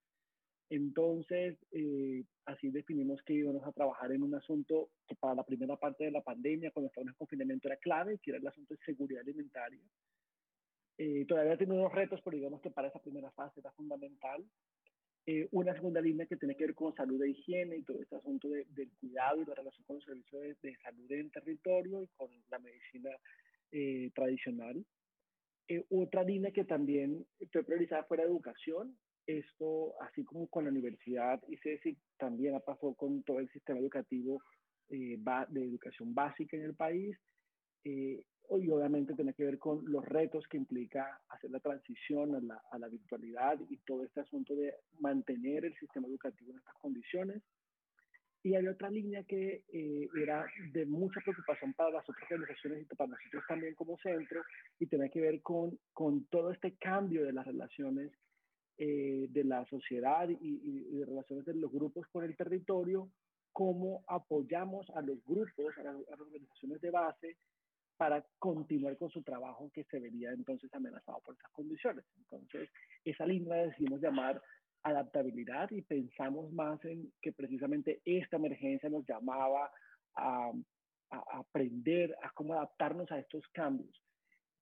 Entonces, 0.71 1.59
eh, 1.73 2.25
así 2.47 2.71
definimos 2.71 3.21
que 3.23 3.35
íbamos 3.35 3.67
a 3.67 3.73
trabajar 3.73 4.13
en 4.13 4.23
un 4.23 4.35
asunto 4.35 4.91
que 5.07 5.17
para 5.17 5.35
la 5.35 5.45
primera 5.45 5.77
parte 5.77 6.05
de 6.05 6.13
la 6.13 6.23
pandemia, 6.23 6.71
cuando 6.71 6.87
estábamos 6.89 7.13
en 7.13 7.19
confinamiento, 7.19 7.69
era 7.69 7.77
clave, 7.77 8.19
que 8.19 8.31
era 8.31 8.39
el 8.39 8.47
asunto 8.47 8.75
de 8.75 8.81
seguridad 8.85 9.23
alimentaria. 9.23 9.81
Eh, 10.97 11.25
todavía 11.27 11.57
tiene 11.57 11.75
unos 11.75 11.93
retos, 11.93 12.21
pero 12.25 12.37
digamos 12.37 12.61
que 12.61 12.71
para 12.71 12.89
esa 12.89 13.01
primera 13.01 13.31
fase 13.33 13.61
era 13.61 13.73
fundamental. 13.73 14.45
Eh, 15.27 15.49
una 15.51 15.75
segunda 15.75 16.01
línea 16.01 16.27
que 16.27 16.37
tiene 16.37 16.57
que 16.57 16.67
ver 16.67 16.75
con 16.75 16.95
salud 16.95 17.23
e 17.23 17.31
higiene 17.31 17.77
y 17.77 17.83
todo 17.83 18.01
este 18.01 18.17
asunto 18.17 18.49
de, 18.49 18.65
del 18.71 18.91
cuidado 19.01 19.43
y 19.43 19.47
la 19.47 19.55
relación 19.55 19.85
con 19.85 19.97
los 19.97 20.05
servicios 20.05 20.41
de, 20.41 20.57
de 20.63 20.77
salud 20.79 21.11
en 21.13 21.31
territorio 21.31 22.03
y 22.03 22.09
con 22.17 22.31
la 22.49 22.59
medicina 22.59 23.11
eh, 23.73 24.11
tradicional. 24.15 24.85
Eh, 25.69 25.85
otra 25.91 26.25
línea 26.25 26.51
que 26.51 26.65
también 26.65 27.25
fue 27.53 27.63
priorizada 27.63 28.05
fue 28.05 28.17
la 28.17 28.25
educación. 28.25 28.97
Esto, 29.39 29.95
así 30.01 30.25
como 30.25 30.49
con 30.49 30.65
la 30.65 30.71
universidad 30.71 31.41
y 31.47 31.57
CECI, 31.59 31.97
también 32.19 32.57
ha 32.57 32.61
pasado 32.61 32.95
con 32.95 33.23
todo 33.23 33.39
el 33.39 33.49
sistema 33.51 33.79
educativo 33.79 34.43
eh, 34.89 35.19
de 35.49 35.65
educación 35.65 36.15
básica 36.15 36.57
en 36.57 36.65
el 36.65 36.75
país. 36.75 37.17
Eh, 37.85 38.25
y 38.59 38.69
obviamente 38.71 39.15
tiene 39.15 39.33
que 39.33 39.45
ver 39.45 39.59
con 39.59 39.85
los 39.85 40.05
retos 40.05 40.45
que 40.49 40.57
implica 40.57 41.21
hacer 41.29 41.53
la 41.53 41.61
transición 41.61 42.35
a 42.35 42.41
la, 42.41 42.61
a 42.73 42.79
la 42.79 42.89
virtualidad 42.89 43.61
y 43.69 43.77
todo 43.79 44.03
este 44.03 44.21
asunto 44.21 44.57
de 44.57 44.75
mantener 44.99 45.65
el 45.65 45.75
sistema 45.79 46.09
educativo 46.09 46.51
en 46.51 46.59
estas 46.59 46.75
condiciones. 46.81 47.43
Y 48.43 48.57
hay 48.57 48.67
otra 48.67 48.91
línea 48.91 49.23
que 49.23 49.65
eh, 49.73 50.09
era 50.21 50.45
de 50.73 50.87
mucha 50.87 51.21
preocupación 51.21 51.73
para 51.75 51.91
las 51.91 52.09
otras 52.09 52.29
organizaciones 52.33 52.83
y 52.83 52.95
para 52.97 53.11
nosotros 53.11 53.45
también 53.47 53.75
como 53.75 53.97
centro, 53.99 54.43
y 54.81 54.87
tiene 54.87 55.09
que 55.11 55.21
ver 55.21 55.41
con, 55.43 55.79
con 55.93 56.25
todo 56.25 56.51
este 56.51 56.75
cambio 56.77 57.25
de 57.25 57.33
las 57.33 57.47
relaciones 57.47 58.11
eh, 58.83 59.27
de 59.29 59.45
la 59.45 59.67
sociedad 59.67 60.27
y, 60.27 60.97
de 60.97 61.05
relaciones 61.05 61.45
de 61.45 61.55
los 61.55 61.71
grupos 61.71 62.07
con 62.09 62.25
el 62.25 62.35
territorio, 62.35 63.11
cómo 63.53 64.03
apoyamos 64.09 64.89
a 64.95 65.03
los 65.03 65.23
grupos, 65.27 65.77
a 65.77 65.83
las, 65.83 65.97
organizaciones 66.19 66.81
de 66.81 66.91
base, 66.91 67.37
para 67.99 68.25
continuar 68.39 68.97
con 68.97 69.11
su 69.11 69.23
trabajo 69.23 69.71
que 69.75 69.85
se 69.85 70.01
vería 70.01 70.31
entonces 70.31 70.73
amenazado 70.73 71.21
por 71.21 71.35
esas 71.35 71.51
condiciones. 71.53 72.07
Entonces, 72.17 72.71
esa 73.05 73.27
línea 73.27 73.67
decidimos 73.67 74.01
llamar 74.01 74.41
adaptabilidad 74.83 75.71
y 75.73 75.83
pensamos 75.83 76.51
más 76.51 76.83
en 76.87 77.13
que 77.21 77.33
precisamente 77.33 78.01
esta 78.07 78.37
emergencia 78.37 78.89
nos 78.89 79.07
llamaba 79.07 79.71
a 80.17 80.53
aprender 81.33 82.17
a 82.23 82.31
cómo 82.31 82.55
adaptarnos 82.55 83.13
a 83.13 83.19
estos 83.19 83.47
cambios. 83.49 83.95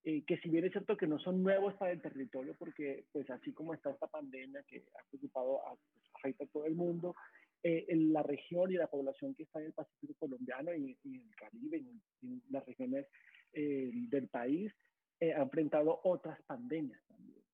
Eh, 0.08 0.24
que 0.26 0.38
si 0.38 0.48
bien 0.48 0.64
es 0.64 0.72
cierto 0.72 0.96
que 0.96 1.06
no 1.06 1.18
son 1.18 1.42
nuevos 1.42 1.74
para 1.74 1.92
el 1.92 2.00
territorio, 2.00 2.54
porque 2.58 3.04
pues 3.12 3.28
así 3.28 3.52
como 3.52 3.74
está 3.74 3.90
esta 3.90 4.06
pandemia 4.06 4.62
que 4.62 4.86
ha 4.98 5.06
preocupado, 5.10 5.60
a, 5.66 5.76
pues, 5.76 6.10
afecta 6.14 6.44
a 6.44 6.46
todo 6.46 6.64
el 6.64 6.74
mundo, 6.74 7.14
eh, 7.62 7.84
en 7.88 8.14
la 8.14 8.22
región 8.22 8.72
y 8.72 8.76
la 8.76 8.86
población 8.86 9.34
que 9.34 9.42
está 9.42 9.60
en 9.60 9.66
el 9.66 9.74
Pacífico 9.74 10.14
colombiano 10.18 10.72
y, 10.72 10.96
en 11.04 11.14
el 11.14 11.36
Caribe, 11.36 11.76
en, 11.76 12.00
en 12.22 12.42
las 12.48 12.64
regiones 12.64 13.06
eh, 13.52 13.90
del 13.92 14.28
país, 14.28 14.72
ha 15.20 15.42
enfrentado 15.42 16.00
otras 16.04 16.40
pandemias 16.44 17.02
también, 17.06 17.44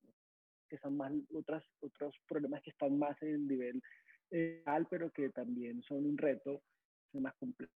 que 0.69 0.77
son 0.77 0.95
más 0.95 1.11
otras, 1.33 1.61
otros 1.81 2.15
problemas 2.25 2.61
que 2.61 2.69
están 2.69 2.97
más 2.97 3.21
en 3.21 3.33
el 3.33 3.47
nivel 3.47 3.83
real, 4.31 4.87
pero 4.89 5.11
que 5.11 5.27
también 5.31 5.83
son 5.83 6.05
un 6.05 6.17
reto 6.17 6.61
más 7.15 7.35
complejo. 7.35 7.73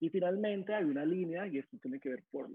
Y 0.00 0.10
finalmente 0.10 0.74
hay 0.74 0.84
una 0.84 1.06
línea, 1.06 1.46
y 1.46 1.56
esto 1.56 1.78
tiene 1.78 1.98
que 1.98 2.10
ver 2.10 2.22
por, 2.30 2.50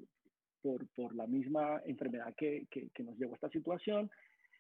por, 0.62 0.88
por 0.89 1.15
la 1.15 1.27
misma 1.27 1.82
enfermedad 1.86 2.34
que, 2.36 2.68
que, 2.70 2.89
que, 2.94 3.03
nos 3.03 3.18
llevó 3.18 3.34
a 3.34 3.36
esta 3.36 3.50
situación, 3.50 4.10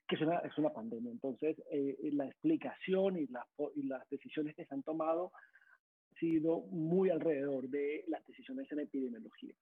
que 0.07 0.15
es 0.15 0.21
una, 0.21 0.39
es 0.39 0.57
una 0.57 0.71
pandemia. 0.71 1.11
Entonces, 1.11 1.61
eh, 1.71 1.97
la 2.13 2.25
explicación 2.25 3.17
y, 3.17 3.27
la, 3.27 3.47
y 3.75 3.83
las 3.83 4.07
decisiones 4.09 4.55
que 4.55 4.65
se 4.65 4.73
han 4.73 4.83
tomado 4.83 5.31
han 5.33 6.19
sido 6.19 6.61
muy 6.71 7.09
alrededor 7.09 7.69
de 7.69 8.03
las 8.07 8.25
decisiones 8.27 8.71
en 8.71 8.79
epidemiología. 8.79 9.53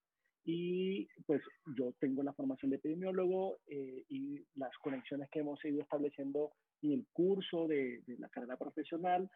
Y 0.46 1.08
pues 1.26 1.42
yo 1.78 1.94
tengo 2.00 2.24
la 2.24 2.34
formación 2.34 2.72
de 2.72 2.78
epidemiólogo 2.78 3.60
eh, 3.68 4.04
y 4.10 4.42
las 4.56 4.76
conexiones 4.82 5.30
que 5.30 5.40
hemos 5.40 5.64
ido 5.66 5.82
estableciendo 5.82 6.54
en 6.82 6.94
el 6.94 7.06
curso 7.12 7.68
de, 7.68 8.02
de 8.08 8.18
la 8.18 8.30
carrera 8.30 8.58
profesional 8.58 9.30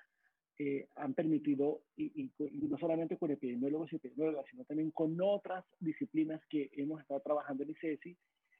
eh, 0.59 0.87
han 0.95 1.13
permitido, 1.13 1.81
y, 1.97 2.31
no 2.37 2.77
solamente 2.77 3.17
con 3.17 3.31
epidemiólogos 3.31 3.91
y 3.91 3.95
epidemiólogas, 3.95 4.45
sino 4.49 4.63
también 4.65 4.91
con 4.91 5.17
otras 5.21 5.65
disciplinas 5.79 6.41
que 6.47 6.69
hemos 6.73 7.01
estado 7.01 7.21
trabajando 7.21 7.63
en 7.63 7.71
ICESI, 7.71 8.15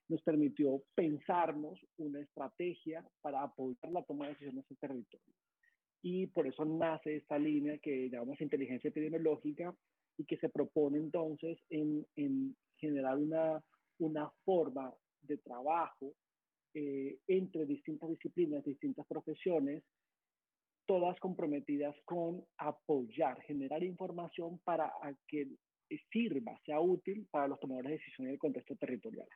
nos 0.10 0.22
permitió 0.22 0.84
pensarnos 0.96 1.80
una 1.98 2.20
estrategia 2.20 3.08
para 3.22 3.44
apoyar 3.44 3.92
la 3.92 4.04
toma 4.04 4.26
de 4.26 4.34
decisiones 4.34 4.66
en 4.70 4.78
territorio. 4.78 5.36
Y 6.02 6.28
por 6.28 6.48
eso 6.48 6.66
nace 6.66 7.16
esta 7.16 7.40
línea 7.40 7.78
que 7.78 8.10
llamamos 8.10 8.42
inteligencia 8.42 8.90
epidemiológica 8.90 9.74
y 10.18 10.26
que 10.26 10.38
se 10.38 10.50
propone 10.50 10.98
entonces 10.98 11.58
en, 11.70 12.06
en 12.16 12.56
generar 12.78 13.18
una, 13.18 13.64
una 14.00 14.30
forma 14.44 14.94
de 15.22 15.38
trabajo 15.38 16.14
eh, 16.74 17.20
entre 17.28 17.66
distintas 17.66 18.10
disciplinas, 18.10 18.66
distintas 18.66 19.06
profesiones, 19.06 19.84
todas 20.86 21.20
comprometidas 21.20 21.96
con 22.06 22.44
apoyar, 22.58 23.42
generar 23.44 23.84
información 23.84 24.60
para 24.64 24.92
que 25.28 25.48
sirva, 26.12 26.60
sea 26.66 26.80
útil 26.80 27.28
para 27.30 27.48
los 27.48 27.60
tomadores 27.60 27.92
de 27.92 27.98
decisiones 27.98 28.30
en 28.30 28.34
el 28.34 28.40
contexto 28.40 28.76
territorial. 28.76 29.28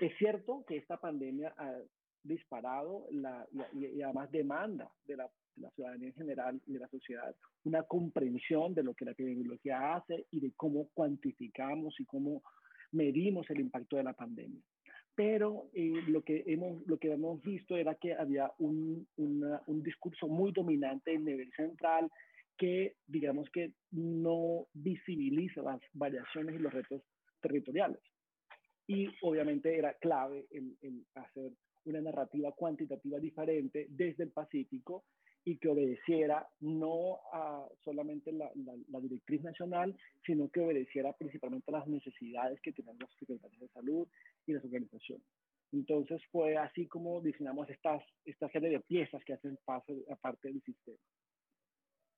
Es 0.00 0.16
cierto 0.18 0.64
que 0.66 0.76
esta 0.76 0.98
pandemia 0.98 1.54
ha 1.56 1.72
disparado 2.22 3.06
la, 3.10 3.46
y, 3.72 4.02
además 4.02 4.30
demanda 4.30 4.90
de 5.04 5.16
la, 5.16 5.30
de 5.54 5.62
la, 5.62 5.70
ciudadanía 5.70 6.08
en 6.08 6.14
general 6.14 6.60
y 6.66 6.72
de 6.72 6.78
la 6.80 6.88
sociedad 6.88 7.34
una 7.64 7.82
comprensión 7.84 8.74
de 8.74 8.82
lo 8.82 8.94
que 8.94 9.04
la 9.04 9.12
epidemiología 9.12 9.94
hace 9.94 10.26
y 10.30 10.40
de 10.40 10.52
cómo 10.56 10.88
cuantificamos 10.92 11.98
y 12.00 12.04
cómo 12.04 12.42
medimos 12.92 13.48
el 13.50 13.60
impacto 13.60 13.96
de 13.96 14.04
la 14.04 14.12
pandemia 14.12 14.62
pero 15.16 15.70
eh, 15.72 16.02
lo, 16.08 16.22
que 16.22 16.44
hemos, 16.46 16.86
lo 16.86 16.98
que 16.98 17.10
hemos 17.10 17.42
visto 17.42 17.76
era 17.76 17.94
que 17.94 18.14
había 18.14 18.52
un, 18.58 19.08
un 19.16 19.82
discurso 19.82 20.28
muy 20.28 20.52
dominante 20.52 21.14
en 21.14 21.24
nivel 21.24 21.50
central 21.54 22.10
que, 22.56 22.96
digamos 23.06 23.48
que 23.50 23.72
no 23.90 24.66
visibiliza 24.74 25.62
las 25.62 25.80
variaciones 25.94 26.54
y 26.54 26.58
los 26.58 26.72
retos 26.72 27.02
territoriales. 27.40 28.00
Y 28.86 29.08
obviamente 29.22 29.76
era 29.76 29.94
clave 29.94 30.46
el, 30.50 30.76
el 30.82 31.04
hacer 31.14 31.52
una 31.86 32.00
narrativa 32.00 32.52
cuantitativa 32.52 33.18
diferente 33.18 33.86
desde 33.90 34.24
el 34.24 34.30
Pacífico 34.30 35.04
y 35.44 35.58
que 35.58 35.68
obedeciera 35.68 36.46
no 36.60 37.20
a 37.32 37.66
solamente 37.84 38.32
la, 38.32 38.50
la, 38.88 39.00
directriz 39.00 39.42
nacional, 39.42 39.96
sino 40.24 40.48
que 40.48 40.60
obedeciera 40.60 41.12
principalmente 41.12 41.70
a 41.70 41.78
las 41.78 41.86
necesidades 41.86 42.60
que 42.60 42.72
tienen 42.72 42.98
los 42.98 43.08
secretarios 43.16 43.60
de 43.60 43.68
salud 43.68 44.08
y 44.44 44.52
las 44.52 44.64
organizaciones. 44.64 45.24
Entonces 45.72 46.20
fue 46.32 46.56
así 46.56 46.86
como 46.86 47.20
diseñamos 47.20 47.70
estas, 47.70 48.02
esta 48.24 48.48
serie 48.50 48.70
de 48.70 48.80
piezas 48.80 49.22
que 49.24 49.34
hacen 49.34 49.56
parte, 49.64 49.94
parte 50.20 50.48
del 50.48 50.60
sistema. 50.62 50.98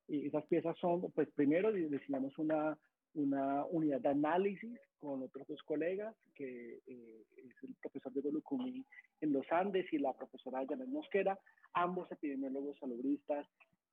Y 0.08 0.26
esas 0.26 0.46
piezas 0.46 0.76
son, 0.78 1.12
pues 1.12 1.28
primero 1.34 1.70
diseñamos 1.70 2.38
una, 2.38 2.78
una 3.12 3.66
unidad 3.66 4.00
de 4.00 4.08
análisis 4.08 4.80
con 5.00 5.22
otros 5.22 5.46
dos 5.46 5.62
colegas, 5.64 6.16
que 6.34 6.80
eh, 6.86 7.24
es 7.36 7.62
el 7.62 7.74
profesor 7.82 8.12
Diego 8.14 8.30
Lucumí 8.30 8.86
en 9.20 9.32
los 9.32 9.50
Andes 9.50 9.92
y 9.92 9.98
la 9.98 10.12
profesora 10.12 10.64
Janet 10.68 10.88
Mosquera, 10.88 11.38
ambos 11.74 12.10
epidemiólogos 12.10 12.78
salubristas. 12.78 13.46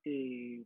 Eh, 0.04 0.64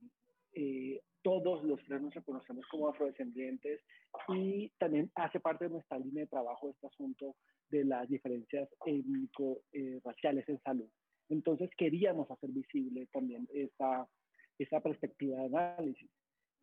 eh, 0.52 1.00
todos 1.22 1.62
los 1.64 1.82
tres 1.84 2.00
nos 2.00 2.14
reconocemos 2.14 2.66
como 2.68 2.88
afrodescendientes 2.88 3.80
y 4.28 4.70
también 4.78 5.10
hace 5.14 5.38
parte 5.38 5.66
de 5.66 5.70
nuestra 5.70 5.98
línea 5.98 6.24
de 6.24 6.30
trabajo 6.30 6.70
este 6.70 6.86
asunto 6.86 7.36
de 7.68 7.84
las 7.84 8.08
diferencias 8.08 8.68
étnico-raciales 8.84 10.48
en 10.48 10.60
salud. 10.62 10.88
Entonces 11.28 11.70
queríamos 11.76 12.30
hacer 12.30 12.50
visible 12.50 13.06
también 13.12 13.46
esa, 13.52 14.08
esa 14.58 14.80
perspectiva 14.80 15.38
de 15.38 15.46
análisis 15.46 16.10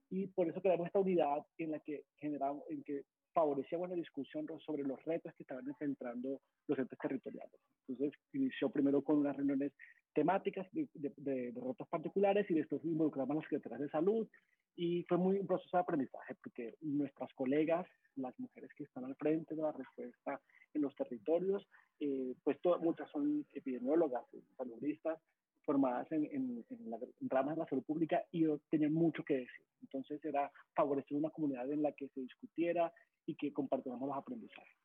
y 0.09 0.27
por 0.27 0.47
eso 0.47 0.61
creamos 0.61 0.87
esta 0.87 0.99
unidad 0.99 1.45
en 1.57 1.71
la 1.71 1.79
que 1.79 2.03
generamos, 2.17 2.63
en 2.69 2.83
que 2.83 3.03
favorecía 3.33 3.77
una 3.77 3.93
discusión 3.93 4.47
sobre 4.65 4.83
los 4.83 5.03
retos 5.05 5.33
que 5.35 5.43
estaban 5.43 5.67
enfrentando 5.67 6.41
los 6.67 6.79
entes 6.79 6.97
territoriales. 6.97 7.59
Entonces, 7.87 8.19
inició 8.33 8.69
primero 8.69 9.03
con 9.03 9.17
unas 9.17 9.35
reuniones 9.35 9.73
temáticas 10.13 10.67
de, 10.71 10.87
de, 10.95 11.53
retos 11.55 11.87
particulares 11.89 12.49
y 12.49 12.55
después 12.55 12.83
involucramos 12.83 13.31
a 13.31 13.35
las 13.35 13.43
secretarias 13.43 13.81
de 13.81 13.89
salud 13.89 14.27
y 14.75 15.03
fue 15.03 15.17
muy 15.17 15.37
un 15.37 15.45
proceso 15.45 15.77
de 15.77 15.81
aprendizaje 15.81 16.35
porque 16.41 16.75
nuestras 16.81 17.31
colegas, 17.35 17.85
las 18.15 18.33
mujeres 18.39 18.71
que 18.75 18.85
están 18.85 19.05
al 19.05 19.15
frente 19.15 19.53
de 19.53 19.61
la 19.61 19.71
respuesta 19.71 20.41
en 20.73 20.81
los 20.81 20.95
territorios, 20.95 21.67
eh, 21.99 22.33
pues 22.43 22.57
muchas 22.81 23.09
son 23.11 23.45
epidemiólogas, 23.53 24.25
saludistas, 24.57 25.19
formadas 25.67 26.09
en, 26.13 26.25
en, 26.31 26.65
en, 26.69 26.89
la, 26.89 26.97
ramas 27.27 27.55
de 27.55 27.61
la 27.61 27.67
salud 27.67 27.83
pública 27.83 28.23
y 28.31 28.45
tenían 28.71 28.93
mucho 28.93 29.23
que 29.23 29.35
decir. 29.35 29.65
Entonces 29.81 30.23
era 30.23 30.49
favorecer 30.73 31.17
una 31.17 31.29
comunidad 31.29 31.69
en 31.69 31.83
la 31.83 31.91
que 31.91 32.07
se 32.07 32.21
discutiera 32.21 32.91
y 33.25 33.35
que 33.35 33.51
compartiéramos 33.51 34.07
los 34.07 34.17
aprendizajes. 34.17 34.77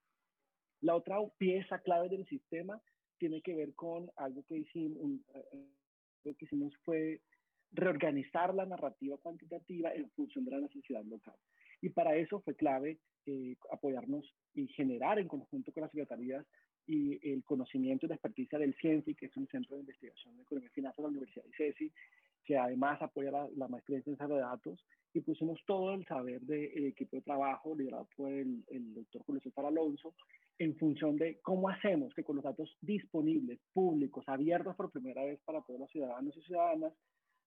La 0.81 0.97
otra 0.97 1.17
pieza 1.39 1.79
clave 1.79 2.09
del 2.09 2.27
sistema 2.27 2.83
tiene 3.19 3.41
que 3.41 3.55
ver 3.55 3.73
con 3.75 4.11
algo 4.17 4.43
que 4.49 4.59
hicimos, 4.59 4.99
un, 5.01 5.25
eh, 5.35 5.69
lo 6.25 6.35
que 6.35 6.45
hicimos 6.45 6.75
fue 6.85 7.21
reorganizar 7.71 8.53
la 8.53 8.67
narrativa 8.67 9.17
cuantitativa 9.19 9.95
en 9.95 10.11
función 10.11 10.45
de 10.45 10.51
la 10.51 10.61
necesidad 10.61 11.05
local. 11.05 11.37
Y 11.81 11.91
para 11.91 12.17
eso 12.17 12.41
fue 12.41 12.57
clave 12.57 12.99
eh, 13.27 13.57
apoyarnos 13.71 14.25
y 14.55 14.67
generar 14.69 15.21
en 15.21 15.29
conjunto 15.29 15.73
con 15.73 15.83
las 15.83 15.93
secretarías 15.93 16.45
y 16.87 17.31
el 17.31 17.45
conocimiento 17.45 18.07
y 18.07 18.09
la 18.09 18.17
experticia 18.17 18.59
del 18.59 18.75
CIENSI, 18.75 19.15
que 19.15 19.27
es 19.27 19.37
un 19.37 19.47
centro 19.49 19.77
de 19.77 19.81
investigación 19.81 20.37
de 20.37 20.43
economía 20.43 20.69
y 20.71 20.75
finanzas 20.75 20.97
de 20.97 21.03
la 21.03 21.09
Universidad 21.09 21.45
de 21.45 21.51
ICESI, 21.51 21.93
que 22.45 22.57
además 22.59 23.01
apoya 23.01 23.31
la, 23.57 23.69
maestría 23.69 23.99
en 23.99 24.05
ciencia 24.05 24.27
de 24.27 24.37
datos, 24.37 24.85
y 25.15 25.21
pusimos 25.21 25.61
todo 25.67 25.95
el 25.95 26.05
saber 26.07 26.41
del 26.43 26.87
equipo 26.87 27.17
de 27.17 27.23
trabajo 27.23 27.77
liderado 27.77 28.09
por 28.17 28.33
el, 28.33 28.65
el 28.69 28.95
doctor 28.95 29.23
Julio 29.23 29.43
César 29.43 29.67
Alonso, 29.67 30.15
en 30.59 30.77
función 30.77 31.17
de 31.17 31.39
cómo 31.43 31.69
hacemos 31.69 32.15
que 32.15 32.25
con 32.25 32.37
los 32.37 32.45
datos 32.45 32.77
disponibles, 32.81 33.59
públicos, 33.73 34.25
abiertos 34.27 34.75
por 34.77 34.91
primera 34.91 35.25
vez 35.25 35.41
para 35.45 35.63
todos 35.63 35.81
los 35.81 35.91
ciudadanos 35.91 36.37
y 36.37 36.43
ciudadanas, 36.43 36.93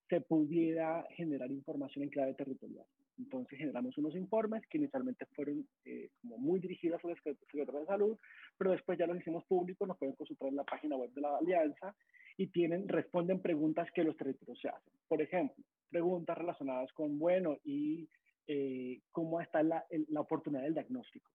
se 0.08 0.20
pudiera 0.20 1.06
generar 1.10 1.50
información 1.50 2.04
en 2.04 2.10
clave 2.10 2.34
territorial. 2.34 2.86
Entonces 3.18 3.58
generamos 3.58 3.96
unos 3.98 4.14
informes 4.14 4.62
que 4.68 4.78
inicialmente 4.78 5.26
fueron 5.34 5.66
eh, 5.84 6.10
como 6.20 6.38
muy 6.38 6.60
dirigidos 6.60 7.02
a 7.04 7.08
la 7.08 7.14
Secretaría 7.14 7.64
de 7.64 7.86
Salud, 7.86 8.18
pero 8.58 8.72
después 8.72 8.98
ya 8.98 9.06
los 9.06 9.18
hicimos 9.18 9.44
públicos, 9.44 9.88
nos 9.88 9.96
pueden 9.96 10.14
consultar 10.14 10.48
en 10.48 10.56
la 10.56 10.64
página 10.64 10.96
web 10.96 11.10
de 11.12 11.20
la 11.20 11.36
Alianza 11.36 11.94
y 12.36 12.48
tienen, 12.48 12.88
responden 12.88 13.40
preguntas 13.40 13.88
que 13.92 14.04
los 14.04 14.16
territorios 14.16 14.60
se 14.60 14.68
hacen. 14.68 14.92
Por 15.08 15.22
ejemplo, 15.22 15.64
preguntas 15.90 16.36
relacionadas 16.36 16.92
con, 16.92 17.18
bueno, 17.18 17.56
y 17.64 18.08
eh, 18.46 19.00
cómo 19.12 19.40
está 19.40 19.62
la, 19.62 19.84
la 20.08 20.20
oportunidad 20.20 20.62
del 20.62 20.74
diagnóstico. 20.74 21.30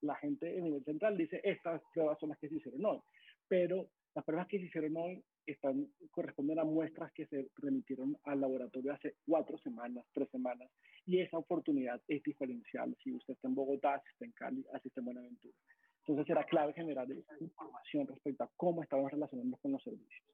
La 0.00 0.16
gente 0.16 0.58
en 0.58 0.64
nivel 0.64 0.84
central 0.84 1.16
dice, 1.16 1.40
estas 1.44 1.80
pruebas 1.92 2.18
son 2.18 2.30
las 2.30 2.38
que 2.38 2.48
se 2.48 2.56
hicieron 2.56 2.84
hoy, 2.84 3.00
pero 3.48 3.88
Las 4.14 4.24
pruebas 4.24 4.46
que 4.46 4.58
se 4.58 4.66
hicieron 4.66 4.96
hoy 4.96 5.24
están, 5.46 5.88
corresponden 6.10 6.58
a 6.58 6.64
muestras 6.64 7.12
que 7.12 7.26
se 7.26 7.48
remitieron 7.56 8.16
al 8.24 8.40
laboratorio 8.40 8.92
hace 8.92 9.16
cuatro 9.26 9.58
semanas, 9.58 10.04
tres 10.12 10.28
semanas, 10.30 10.70
y 11.06 11.20
esa 11.20 11.38
oportunidad 11.38 12.00
es 12.08 12.22
diferencial 12.22 12.96
si 13.02 13.12
usted 13.12 13.34
está 13.34 13.48
en 13.48 13.54
Bogotá, 13.54 14.00
si 14.04 14.12
está 14.12 14.24
en 14.24 14.32
Cali, 14.32 14.66
así 14.72 14.88
está 14.88 15.00
en 15.00 15.06
Buenaventura. 15.06 15.54
Entonces 16.00 16.30
era 16.30 16.44
clave 16.44 16.74
generar 16.74 17.10
esa 17.10 17.34
información 17.40 18.06
respecto 18.06 18.44
a 18.44 18.50
cómo 18.56 18.82
estamos 18.82 19.10
relacionando 19.10 19.56
con 19.56 19.72
los 19.72 19.82
servicios. 19.82 20.28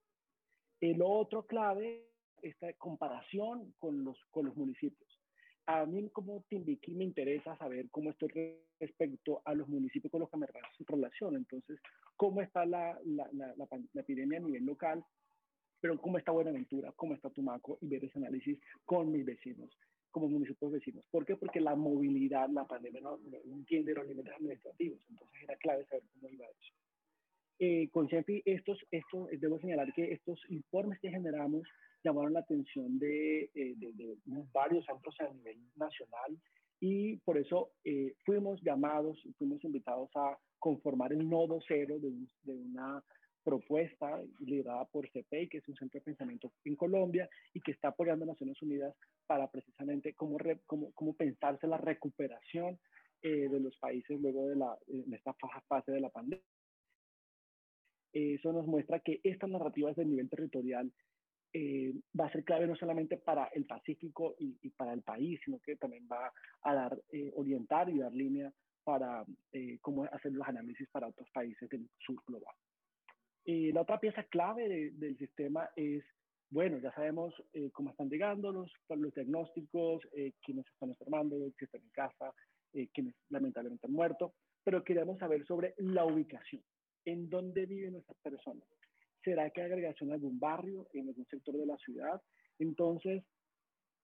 El 0.81 1.01
otro 1.03 1.47
clave, 1.47 2.09
esta 2.43 2.73
comparación 2.75 3.75
con 3.79 4.03
los, 4.03 4.19
con 4.31 4.47
los 4.47 4.57
municipios. 4.57 5.20
A 5.67 5.87
mí 5.87 6.09
como 6.11 6.43
Timbiquí 6.49 6.95
me 6.95 7.05
interesa 7.05 7.57
saber 7.57 7.89
cómo 7.91 8.11
estoy 8.11 8.59
respecto 8.81 9.43
a 9.45 9.55
los 9.55 9.69
municipios 9.69 10.11
con 10.11 10.21
los 10.21 10.31
que 10.31 10.37
me 10.39 10.47
relaciono. 10.87 11.37
Entonces, 11.37 11.79
cómo 12.17 12.41
está 12.41 12.65
la, 12.65 12.99
la, 13.05 13.29
la, 13.33 13.55
la, 13.57 14.01
epidemia 14.01 14.39
a 14.39 14.43
nivel 14.43 14.65
local, 14.65 15.05
pero 15.81 15.99
cómo 15.99 16.19
está 16.19 16.33
Buenaventura, 16.33 16.93
cómo 16.97 17.15
está 17.15 17.31
Tumaco 17.31 17.79
y 17.81 17.89
ver 17.89 18.05
ese 18.05 18.19
análisis 18.19 18.59
con 18.85 19.13
mis 19.13 19.25
vecinos 19.25 19.71
como 20.11 20.29
municipios 20.29 20.73
vecinos. 20.73 21.05
¿Por 21.11 21.25
qué? 21.25 21.37
Porque 21.37 21.61
la 21.61 21.77
movilidad, 21.77 22.49
la 22.51 22.67
pandemia 22.67 23.01
no, 23.01 23.21
entiende 23.45 23.95
los 23.95 24.07
niveles 24.09 24.35
administrativos, 24.35 24.99
entonces 25.09 25.43
era 25.43 25.57
clave 25.57 25.85
saber 25.87 26.03
cómo 26.13 26.29
iba 26.29 26.47
eso. 26.47 26.75
Eh, 27.61 27.89
con 27.91 28.09
estos, 28.11 28.79
estos, 28.91 29.29
debo 29.39 29.61
señalar 29.61 29.93
que 29.93 30.13
estos 30.13 30.41
informes 30.49 30.99
que 30.99 31.11
generamos 31.11 31.69
llamaron 32.03 32.33
la 32.33 32.41
atención 32.41 32.99
de, 32.99 33.51
eh, 33.55 33.75
de, 33.77 33.93
de 33.93 34.17
varios 34.53 34.85
centros 34.87 35.15
a 35.21 35.33
nivel 35.33 35.59
nacional 35.77 36.39
y 36.81 37.17
por 37.19 37.37
eso 37.37 37.73
eh, 37.85 38.15
fuimos 38.25 38.61
llamados, 38.63 39.23
fuimos 39.37 39.63
invitados 39.65 40.11
a 40.15 40.39
conformar 40.59 41.13
el 41.13 41.29
nodo 41.29 41.61
cero 41.67 41.99
de, 41.99 42.11
de 42.43 42.55
una 42.55 43.03
propuesta 43.43 44.21
liderada 44.41 44.85
por 44.87 45.09
CPI, 45.09 45.49
que 45.49 45.59
es 45.59 45.69
un 45.69 45.77
centro 45.77 45.99
de 45.99 46.05
pensamiento 46.05 46.53
en 46.65 46.77
Colombia 46.77 47.29
y 47.55 47.61
que 47.61 47.73
está 47.73 47.89
apoyando 47.89 48.25
a 48.25 48.29
Naciones 48.29 48.61
Unidas 48.63 48.95
para 49.27 49.51
precisamente 49.51 50.15
cómo, 50.15 50.39
cómo, 50.67 50.93
cómo 50.93 51.15
pensarse 51.15 51.67
la 51.67 51.79
recuperación 51.79 52.79
eh, 53.23 53.49
de 53.49 53.61
los 53.61 53.77
países 53.79 54.21
luego 54.21 54.49
de, 54.49 54.57
la, 54.57 54.77
de 54.87 55.17
esta 55.17 55.35
fase 55.69 55.93
de 55.93 56.01
la 56.01 56.11
pandemia. 56.11 56.45
Eso 58.13 58.53
nos 58.53 58.67
muestra 58.67 59.01
que 59.01 59.21
esta 59.23 59.47
narrativa 59.47 59.91
desde 59.91 60.03
el 60.03 60.11
nivel 60.11 60.29
territorial 60.29 60.93
eh, 61.53 61.93
va 62.19 62.27
a 62.27 62.33
ser 62.33 62.45
clave 62.45 62.67
no 62.67 62.77
solamente 62.77 63.17
para 63.17 63.47
el 63.55 63.65
Pacífico 63.67 64.35
y, 64.39 64.57
y, 64.63 64.71
para 64.71 64.93
el 64.93 65.03
país, 65.03 65.41
sino 65.45 65.59
que 65.61 65.77
también 65.77 66.07
va 66.11 66.33
a 66.63 66.75
dar, 66.75 66.99
eh, 67.13 67.33
orientar 67.37 67.89
y 67.91 67.99
dar 67.99 68.13
línea 68.13 68.53
para 68.85 69.25
cómo 69.83 70.05
hacer 70.05 70.33
los 70.33 70.49
análisis 70.49 70.89
para 70.91 71.07
otros 71.07 71.29
países 71.31 71.69
del 71.69 71.89
sur 71.99 72.21
global. 72.27 72.55
La 73.45 73.83
otra 73.83 73.99
pieza 73.99 74.23
clave 74.25 74.91
del 74.93 75.19
sistema 75.19 75.69
es, 75.75 76.05
bueno, 76.51 76.79
ya 76.79 76.93
sabemos 76.93 77.35
eh, 77.53 77.71
cómo 77.73 77.91
están 77.91 78.09
llegando 78.09 78.53
los, 78.53 78.71
los 78.89 79.15
diagnósticos, 79.15 80.03
eh, 80.13 80.33
quiénes 80.45 80.67
están 80.67 80.91
enfermando, 80.91 81.37
quiénes 81.37 81.63
están 81.63 81.83
en 81.83 81.91
casa, 81.91 82.35
eh, 82.73 82.89
quiénes 82.93 83.15
lamentablemente 83.29 83.87
han 83.87 83.93
muerto, 83.93 84.35
pero 84.63 84.85
queremos 84.85 85.19
saber 85.19 85.45
sobre 85.47 85.75
la 85.79 86.05
ubicación, 86.05 86.63
en 87.05 87.29
dónde 87.31 87.67
viven 87.67 87.97
estas 87.97 88.17
personas. 88.19 88.69
¿Será 89.23 89.51
que 89.51 89.63
agregación 89.63 90.11
en 90.11 90.15
algún 90.15 90.39
barrio, 90.39 90.89
en 90.93 91.09
algún 91.09 91.27
sector 91.27 91.57
de 91.57 91.67
la 91.67 91.77
ciudad? 91.79 92.21
Entonces, 92.59 93.23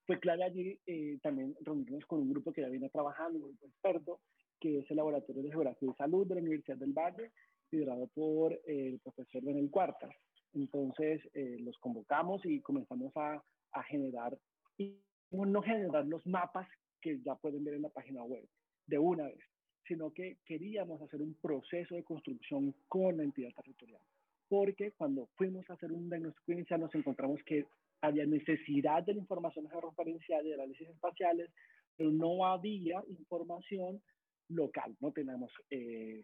fue 0.06 0.20
clave 0.20 0.44
allí 0.44 0.78
eh, 0.86 1.18
también 1.22 1.56
reunirnos 1.62 2.04
con 2.06 2.20
un 2.20 2.30
grupo 2.30 2.52
que 2.52 2.60
ya 2.60 2.68
viene 2.68 2.90
trabajando, 2.90 3.38
un 3.38 3.44
grupo 3.46 3.66
experto, 3.66 4.20
que 4.60 4.78
es 4.78 4.90
el 4.90 4.96
Laboratorio 4.96 5.42
de 5.42 5.50
Geografía 5.50 5.90
y 5.90 5.96
Salud 5.96 6.26
de 6.26 6.36
la 6.36 6.40
Universidad 6.42 6.76
del 6.76 6.92
Valle, 6.92 7.32
liderado 7.70 8.06
por 8.08 8.58
el 8.66 9.00
profesor 9.00 9.42
Benel 9.42 9.70
Cuarta. 9.70 10.08
Entonces, 10.54 11.20
eh, 11.34 11.56
los 11.60 11.76
convocamos 11.78 12.44
y 12.44 12.60
comenzamos 12.60 13.12
a, 13.16 13.42
a 13.72 13.82
generar, 13.84 14.38
y 14.78 14.96
no 15.30 15.60
generar 15.62 16.06
los 16.06 16.26
mapas 16.26 16.68
que 17.00 17.20
ya 17.22 17.34
pueden 17.34 17.64
ver 17.64 17.74
en 17.74 17.82
la 17.82 17.88
página 17.88 18.22
web 18.22 18.46
de 18.86 18.98
una 18.98 19.24
vez, 19.24 19.44
sino 19.86 20.12
que 20.12 20.38
queríamos 20.44 21.02
hacer 21.02 21.20
un 21.20 21.34
proceso 21.34 21.94
de 21.94 22.04
construcción 22.04 22.74
con 22.88 23.16
la 23.16 23.24
entidad 23.24 23.50
territorial. 23.54 24.00
Porque 24.48 24.92
cuando 24.92 25.28
fuimos 25.36 25.68
a 25.68 25.74
hacer 25.74 25.92
un 25.92 26.08
diagnóstico 26.08 26.52
inicial 26.52 26.80
nos 26.80 26.94
encontramos 26.94 27.42
que 27.44 27.66
había 28.00 28.26
necesidad 28.26 29.02
de 29.02 29.14
la 29.14 29.20
información 29.20 29.68
georreferencial 29.68 30.44
y 30.44 30.50
de 30.50 30.54
análisis 30.54 30.88
espaciales, 30.88 31.50
pero 31.96 32.10
no 32.10 32.46
había 32.46 33.02
información 33.08 34.00
local, 34.48 34.96
no 35.00 35.12
tenemos 35.12 35.50
eh, 35.70 36.22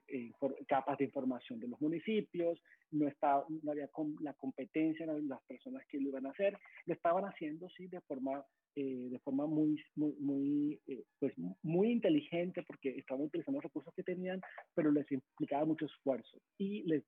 capas 0.69 0.99
de 0.99 1.07
información 1.07 1.59
de 1.59 1.69
los 1.69 1.81
municipios, 1.81 2.61
no, 2.93 3.09
está, 3.09 3.45
no 3.63 3.73
había 3.73 3.89
la 4.21 4.35
competencia 4.35 5.07
en 5.07 5.29
las 5.29 5.43
personas 5.43 5.85
que 5.89 5.99
lo 5.99 6.11
iban 6.11 6.27
a 6.27 6.31
hacer, 6.31 6.57
lo 6.87 6.95
estaban 6.95 7.25
haciendo 7.25 7.69
sí 7.71 7.89
de 7.89 8.01
forma, 8.03 8.45
eh, 8.77 9.09
de 9.11 9.19
forma 9.21 9.47
muy, 9.47 9.83
muy, 9.97 10.15
muy, 10.21 10.81
eh, 10.87 11.05
pues, 11.19 11.33
muy 11.63 11.91
inteligente 11.91 12.63
porque 12.63 12.91
estaban 12.91 13.25
utilizando 13.25 13.59
los 13.59 13.65
recursos 13.65 13.95
que 13.95 14.05
tenían, 14.05 14.41
pero 14.75 14.93
les 14.93 15.11
implicaba 15.11 15.65
mucho 15.65 15.87
esfuerzo. 15.87 16.39
Y 16.59 16.83
les 16.85 17.03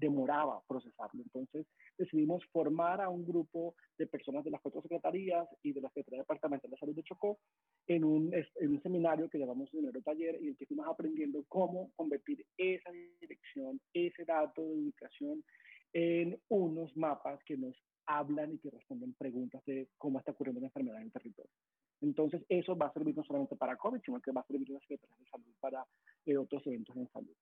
demoraba 0.00 0.62
procesarlo. 0.66 1.22
Entonces 1.22 1.66
decidimos 1.98 2.44
formar 2.52 3.00
a 3.00 3.08
un 3.08 3.24
grupo 3.26 3.74
de 3.98 4.06
personas 4.06 4.44
de 4.44 4.50
las 4.50 4.60
cuatro 4.60 4.82
secretarías 4.82 5.46
y 5.62 5.72
de 5.72 5.80
la 5.80 5.88
Secretaría 5.88 6.20
Departamental 6.20 6.70
de 6.70 6.76
Salud 6.78 6.94
de 6.94 7.02
Chocó 7.02 7.38
en 7.86 8.04
un, 8.04 8.32
en 8.34 8.70
un 8.70 8.82
seminario 8.82 9.28
que 9.28 9.38
llamamos 9.38 9.70
Dinero 9.70 10.00
Taller 10.02 10.36
y 10.40 10.44
en 10.44 10.48
el 10.50 10.56
que 10.56 10.66
fuimos 10.66 10.88
aprendiendo 10.88 11.44
cómo 11.48 11.90
convertir 11.96 12.44
esa 12.56 12.90
dirección, 13.20 13.80
ese 13.92 14.24
dato 14.24 14.62
de 14.62 14.74
ubicación 14.74 15.44
en 15.92 16.40
unos 16.48 16.96
mapas 16.96 17.42
que 17.44 17.56
nos 17.56 17.76
hablan 18.06 18.52
y 18.54 18.58
que 18.58 18.70
responden 18.70 19.14
preguntas 19.14 19.62
de 19.66 19.88
cómo 19.98 20.18
está 20.18 20.32
ocurriendo 20.32 20.60
la 20.60 20.68
enfermedad 20.68 20.98
en 20.98 21.06
el 21.06 21.12
territorio. 21.12 21.52
Entonces, 22.00 22.42
eso 22.48 22.76
va 22.76 22.86
a 22.86 22.92
servir 22.92 23.14
no 23.16 23.24
solamente 23.24 23.56
para 23.56 23.76
COVID, 23.76 24.00
sino 24.04 24.20
que 24.20 24.32
va 24.32 24.40
a 24.40 24.46
servir 24.46 24.70
a 24.70 24.74
la 24.74 24.80
Secretaría 24.80 25.16
de 25.18 25.30
Salud 25.30 25.54
para 25.60 25.84
eh, 26.24 26.36
otros 26.36 26.66
eventos 26.66 26.96
en 26.96 27.08
salud. 27.08 27.34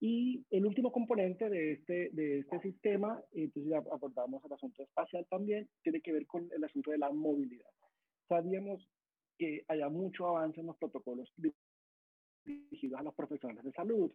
Y 0.00 0.44
el 0.50 0.64
último 0.64 0.92
componente 0.92 1.48
de 1.48 1.72
este, 1.72 2.10
de 2.12 2.40
este 2.40 2.60
sistema, 2.60 3.20
entonces 3.32 3.70
ya 3.70 3.78
abordamos 3.78 4.44
el 4.44 4.52
asunto 4.52 4.82
espacial 4.82 5.26
también, 5.28 5.68
tiene 5.82 6.00
que 6.00 6.12
ver 6.12 6.26
con 6.26 6.48
el 6.54 6.62
asunto 6.62 6.92
de 6.92 6.98
la 6.98 7.10
movilidad. 7.10 7.70
Sabíamos 8.28 8.88
que 9.36 9.64
haya 9.68 9.88
mucho 9.88 10.28
avance 10.28 10.60
en 10.60 10.66
los 10.66 10.76
protocolos 10.76 11.32
dirigidos 12.44 13.00
a 13.00 13.02
los 13.02 13.14
profesionales 13.14 13.64
de 13.64 13.72
salud, 13.72 14.12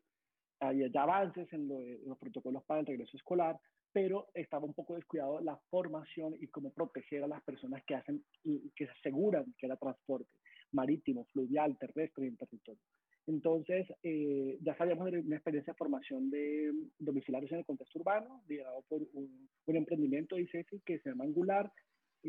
había 0.59 0.87
ya 0.87 1.03
avances 1.03 1.51
en, 1.51 1.67
los 2.05 2.17
protocolos 2.17 2.63
para 2.63 2.79
el 2.79 2.85
regreso 2.85 3.17
escolar, 3.17 3.59
pero 3.91 4.27
estaba 4.33 4.65
un 4.65 4.73
poco 4.73 4.95
descuidado 4.95 5.41
la 5.41 5.57
formación 5.69 6.35
y 6.39 6.47
cómo 6.47 6.71
proteger 6.71 7.23
a 7.23 7.27
las 7.27 7.43
personas 7.43 7.83
que 7.85 7.95
hacen 7.95 8.23
que 8.43 8.85
se 8.85 8.91
aseguran 8.91 9.53
que 9.57 9.65
era 9.65 9.75
transporte 9.75 10.31
marítimo, 10.71 11.25
fluvial, 11.25 11.77
terrestre 11.77 12.25
y 12.25 12.29
en 12.29 12.37
territorio. 12.37 12.81
Entonces, 13.27 13.87
eh, 14.03 14.57
ya 14.61 14.75
sabíamos 14.75 15.11
de 15.11 15.19
una 15.19 15.35
experiencia 15.35 15.73
de 15.73 15.77
formación 15.77 16.29
de 16.29 16.71
domiciliarios 16.99 17.51
en 17.51 17.59
el 17.59 17.65
contexto 17.65 17.99
urbano, 17.99 18.43
liderado 18.47 18.81
por 18.89 19.01
un, 19.13 19.49
un 19.65 19.75
emprendimiento 19.75 20.35
de 20.35 20.43
ICESI 20.43 20.81
que 20.85 20.99
se 20.99 21.09
llama 21.09 21.23
Angular, 21.23 21.71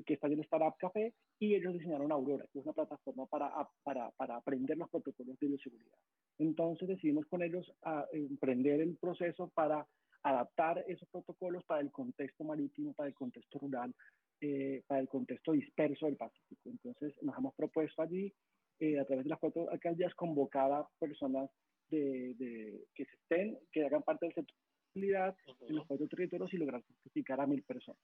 que 0.03 0.15
está 0.15 0.27
en 0.27 0.41
Startup 0.41 0.77
Café, 0.79 1.15
y 1.39 1.55
ellos 1.55 1.75
diseñaron 1.75 2.11
Aurora, 2.11 2.47
que 2.53 2.59
es 2.59 2.65
una 2.65 2.75
plataforma 2.75 3.27
para, 3.27 3.51
para, 3.83 4.11
para 4.13 4.37
aprender 4.37 4.77
los 4.77 4.91
protocolos 4.91 5.39
de 5.39 5.49
bioseguridad. 5.49 5.99
Entonces 6.39 6.89
decidimos 6.89 7.27
con 7.27 7.43
ellos 7.43 7.71
a 7.83 8.07
emprender 8.13 8.81
el 8.81 8.97
proceso 8.97 9.51
para 9.55 9.87
adaptar 10.23 10.85
esos 10.89 11.09
protocolos 11.11 11.65
para 11.65 11.81
el 11.81 11.93
contexto 11.93 12.45
marítimo, 12.45 12.93
para 12.95 13.09
el 13.09 13.15
contexto 13.15 13.59
rural, 13.59 13.95
eh, 14.41 14.83
para 14.87 15.01
el 15.01 15.09
contexto 15.09 15.53
disperso 15.53 16.07
del 16.07 16.17
Pacífico. 16.17 16.71
Entonces 16.71 17.15
nos 17.23 17.37
hemos 17.39 17.55
propuesto 17.55 18.03
allí 18.03 18.33
eh, 18.81 18.99
a 18.99 19.05
través 19.05 19.25
de 19.25 19.31
las 19.31 19.39
cuatro 19.39 19.71
alcaldías 19.71 20.15
convocar 20.15 20.73
a 20.73 20.89
personas 20.99 21.51
de, 21.89 22.35
de, 22.35 22.85
que 22.95 23.05
se 23.05 23.17
estén, 23.17 23.59
que 23.73 23.85
hagan 23.85 24.03
parte 24.03 24.27
del 24.27 24.35
sector 24.35 24.57
de 24.57 25.01
movilidad 25.01 25.37
en 25.69 25.77
los 25.77 25.87
cuatro 25.87 26.09
territorios 26.09 26.53
y 26.53 26.57
lograr 26.57 26.83
certificar 26.83 27.41
a 27.41 27.47
mil 27.47 27.63
personas. 27.63 28.03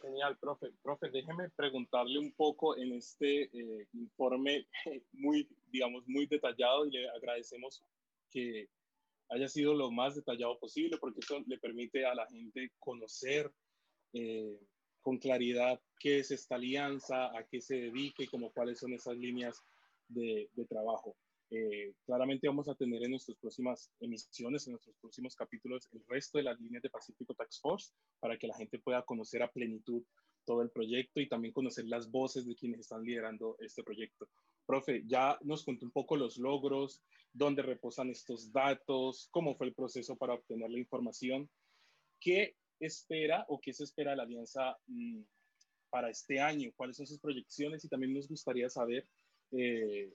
Genial, 0.00 0.36
profe. 0.38 0.72
Profe, 0.82 1.10
déjeme 1.10 1.48
preguntarle 1.50 2.18
un 2.18 2.32
poco 2.32 2.76
en 2.76 2.92
este 2.92 3.44
eh, 3.44 3.88
informe 3.92 4.66
muy, 5.12 5.48
digamos, 5.70 6.04
muy 6.06 6.26
detallado 6.26 6.86
y 6.86 6.90
le 6.90 7.08
agradecemos 7.08 7.82
que 8.30 8.68
haya 9.30 9.48
sido 9.48 9.74
lo 9.74 9.90
más 9.90 10.14
detallado 10.14 10.58
posible 10.58 10.98
porque 10.98 11.20
eso 11.20 11.42
le 11.46 11.58
permite 11.58 12.04
a 12.04 12.14
la 12.14 12.26
gente 12.26 12.72
conocer 12.78 13.50
eh, 14.12 14.60
con 15.04 15.18
claridad 15.18 15.80
qué 16.00 16.18
es 16.18 16.30
esta 16.30 16.56
alianza, 16.56 17.26
a 17.26 17.46
qué 17.46 17.60
se 17.60 17.76
dedica 17.76 18.24
y 18.24 18.26
como 18.26 18.50
cuáles 18.50 18.78
son 18.80 18.94
esas 18.94 19.16
líneas 19.16 19.62
de, 20.08 20.48
de 20.54 20.64
trabajo. 20.64 21.14
Eh, 21.50 21.92
claramente 22.06 22.48
vamos 22.48 22.68
a 22.68 22.74
tener 22.74 23.04
en 23.04 23.10
nuestras 23.10 23.36
próximas 23.38 23.92
emisiones, 24.00 24.66
en 24.66 24.72
nuestros 24.72 24.96
próximos 24.96 25.36
capítulos, 25.36 25.88
el 25.92 26.02
resto 26.08 26.38
de 26.38 26.44
las 26.44 26.58
líneas 26.58 26.82
de 26.82 26.90
Pacífico 26.90 27.34
Tax 27.34 27.60
Force 27.60 27.92
para 28.18 28.38
que 28.38 28.48
la 28.48 28.56
gente 28.56 28.78
pueda 28.78 29.02
conocer 29.02 29.42
a 29.42 29.52
plenitud 29.52 30.02
todo 30.44 30.62
el 30.62 30.70
proyecto 30.70 31.20
y 31.20 31.28
también 31.28 31.52
conocer 31.52 31.84
las 31.86 32.10
voces 32.10 32.46
de 32.46 32.56
quienes 32.56 32.80
están 32.80 33.02
liderando 33.02 33.56
este 33.60 33.84
proyecto. 33.84 34.28
Profe, 34.66 35.02
ya 35.06 35.38
nos 35.42 35.64
contó 35.64 35.84
un 35.84 35.92
poco 35.92 36.16
los 36.16 36.38
logros, 36.38 37.02
dónde 37.32 37.62
reposan 37.62 38.10
estos 38.10 38.50
datos, 38.52 39.28
cómo 39.30 39.54
fue 39.54 39.68
el 39.68 39.74
proceso 39.74 40.16
para 40.16 40.34
obtener 40.34 40.70
la 40.70 40.78
información. 40.78 41.50
¿Qué 42.20 42.56
espera 42.80 43.44
o 43.48 43.60
qué 43.60 43.72
se 43.72 43.84
espera 43.84 44.12
de 44.12 44.16
la 44.18 44.22
alianza 44.24 44.76
mm, 44.86 45.22
para 45.90 46.10
este 46.10 46.40
año? 46.40 46.70
¿Cuáles 46.76 46.96
son 46.96 47.06
sus 47.06 47.20
proyecciones? 47.20 47.84
Y 47.84 47.88
también 47.88 48.14
nos 48.14 48.28
gustaría 48.28 48.68
saber, 48.68 49.06
eh, 49.52 50.12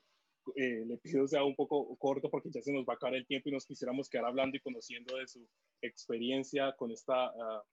eh, 0.56 0.86
le 0.86 0.98
pido 0.98 1.28
sea 1.28 1.44
un 1.44 1.56
poco 1.56 1.96
corto 1.98 2.30
porque 2.30 2.50
ya 2.52 2.62
se 2.62 2.74
nos 2.74 2.86
va 2.86 2.94
a 2.94 2.96
acabar 2.96 3.16
el 3.16 3.28
tiempo 3.28 3.50
y 3.50 3.52
nos 3.52 3.66
quisiéramos 3.66 4.10
quedar 4.10 4.26
hablando 4.26 4.58
y 4.58 4.62
conociendo 4.62 5.18
de 5.18 5.28
su 5.28 5.48
experiencia 5.82 6.74
con, 6.78 6.92
esta, 6.92 7.28
ah, 7.28 7.64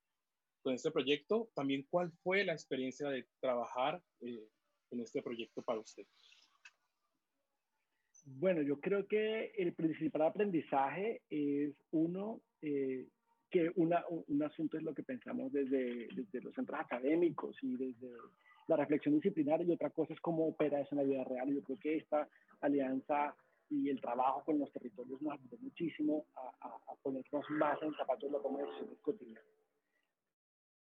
con 0.63 0.75
este 0.75 0.91
proyecto. 0.91 1.51
También, 1.55 1.87
¿cuál 1.89 2.13
fue 2.23 2.45
la 2.45 2.53
experiencia 2.53 3.09
de 3.09 3.27
trabajar 3.41 4.03
eh, 4.21 4.49
en 4.91 5.01
este 5.01 5.23
proyecto 5.23 5.63
para 5.63 5.81
usted? 5.81 6.07
Bueno, 8.29 8.61
yo 8.63 8.81
creo 8.81 9.07
que 9.07 9.53
el 9.57 9.73
principal 9.75 10.23
aprendizaje 10.23 11.23
es 11.31 11.75
uno, 11.93 12.43
eh, 12.61 13.07
que 13.57 13.81
una, 13.81 14.05
un 14.09 14.43
asunto 14.43 14.77
es 14.77 14.83
lo 14.83 14.95
que 14.95 15.03
pensamos 15.03 15.53
desde, 15.53 16.09
desde 16.15 16.41
los 16.41 16.55
centros 16.55 16.79
académicos 16.81 17.57
y 17.63 17.77
desde 17.77 18.11
la 18.69 18.77
reflexión 18.77 19.15
disciplinaria 19.15 19.67
y 19.67 19.73
otra 19.73 19.91
cosa 19.91 20.13
es 20.13 20.21
cómo 20.21 20.47
opera 20.47 20.81
eso 20.81 20.91
en 20.93 20.99
la 20.99 21.05
vida 21.05 21.25
real. 21.25 21.53
Yo 21.53 21.63
creo 21.63 21.79
que 21.79 21.97
esta 21.97 22.29
alianza 22.61 23.35
y 23.69 23.89
el 23.89 24.01
trabajo 24.01 24.45
con 24.45 24.59
los 24.59 24.71
territorios 24.73 25.21
nos 25.23 25.35
ayudó 25.35 25.57
muchísimo 25.59 26.27
a, 26.37 26.69
a, 26.69 26.93
a 26.93 26.95
ponernos 27.03 27.45
más 27.51 27.83
en 27.83 27.95
zapatos 27.95 28.31
de 28.31 28.37
la 28.37 28.43
conversación 28.43 28.95
cotidiana. 29.03 29.41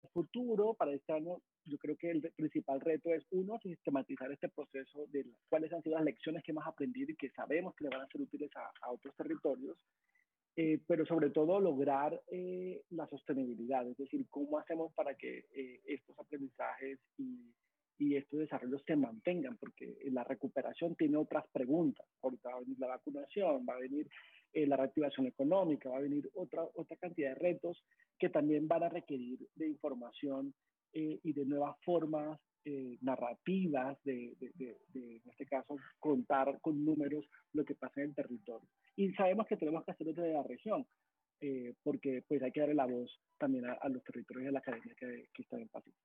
El 0.03 0.09
futuro 0.09 0.73
para 0.73 0.91
este 0.91 1.13
año 1.13 1.41
yo 1.65 1.77
creo 1.77 1.95
que 1.95 2.09
el 2.11 2.21
principal 2.35 2.79
reto 2.81 3.13
es, 3.13 3.23
uno, 3.31 3.59
sistematizar 3.61 4.31
este 4.31 4.49
proceso 4.49 5.05
de 5.07 5.25
cuáles 5.49 5.71
han 5.73 5.81
sido 5.83 5.95
las 5.95 6.05
lecciones 6.05 6.43
que 6.43 6.51
hemos 6.51 6.65
aprendido 6.65 7.11
y 7.11 7.15
que 7.15 7.29
sabemos 7.31 7.75
que 7.75 7.83
le 7.83 7.89
van 7.89 8.01
a 8.01 8.07
ser 8.07 8.21
útiles 8.21 8.49
a, 8.55 8.91
otros 8.91 9.15
territorios, 9.15 9.77
eh, 10.55 10.79
pero 10.85 11.05
sobre 11.05 11.29
todo 11.29 11.59
lograr 11.59 12.21
eh, 12.29 12.81
la 12.89 13.07
sostenibilidad, 13.07 13.87
es 13.87 13.97
decir, 13.97 14.25
cómo 14.29 14.57
hacemos 14.57 14.93
para 14.93 15.15
que 15.15 15.45
eh, 15.53 15.81
estos 15.85 16.17
aprendizajes 16.19 16.99
y, 17.17 17.53
y, 17.97 18.15
estos 18.15 18.39
desarrollos 18.39 18.83
se 18.85 18.95
mantengan, 18.95 19.57
porque 19.57 19.97
la 20.11 20.23
recuperación 20.23 20.95
tiene 20.95 21.17
otras 21.17 21.45
preguntas. 21.51 22.05
Ahorita 22.21 22.49
va 22.49 22.57
a 22.57 22.61
venir 22.61 22.79
la 22.79 22.87
vacunación, 22.87 23.65
va 23.67 23.75
a 23.75 23.79
venir 23.79 24.09
la 24.53 24.75
reactivación 24.75 25.27
económica, 25.27 25.89
va 25.89 25.97
a 25.97 26.01
venir 26.01 26.29
otra, 26.33 26.63
otra 26.75 26.97
cantidad 26.97 27.29
de 27.29 27.35
retos 27.35 27.85
que 28.19 28.29
también 28.29 28.67
van 28.67 28.83
a 28.83 28.89
requerir 28.89 29.39
de 29.55 29.67
información 29.67 30.53
eh, 30.93 31.19
y 31.23 31.31
de 31.31 31.45
nuevas 31.45 31.77
formas 31.85 32.37
eh, 32.65 32.97
narrativas 33.01 33.97
de, 34.03 34.35
de, 34.55 34.77
en 34.93 35.21
este 35.31 35.45
caso, 35.45 35.77
contar 35.99 36.59
con 36.59 36.83
números 36.83 37.25
lo 37.53 37.63
que 37.63 37.75
pasa 37.75 38.01
en 38.01 38.09
el 38.09 38.15
territorio. 38.15 38.67
Y 38.95 39.13
sabemos 39.13 39.47
que 39.47 39.57
tenemos 39.57 39.83
que 39.85 39.91
hacerlo 39.91 40.13
desde 40.13 40.33
la 40.33 40.43
región, 40.43 40.85
eh, 41.39 41.73
porque 41.83 42.23
pues 42.27 42.41
hay 42.41 42.51
que 42.51 42.59
darle 42.59 42.75
la 42.75 42.85
voz 42.85 43.19
también 43.37 43.65
a, 43.65 43.89
los 43.89 44.03
territorios 44.03 44.45
de 44.45 44.51
la 44.51 44.59
academia 44.59 44.93
que, 44.95 45.29
que 45.33 45.41
están 45.41 45.61
en 45.61 45.69
Pacífico. 45.69 45.97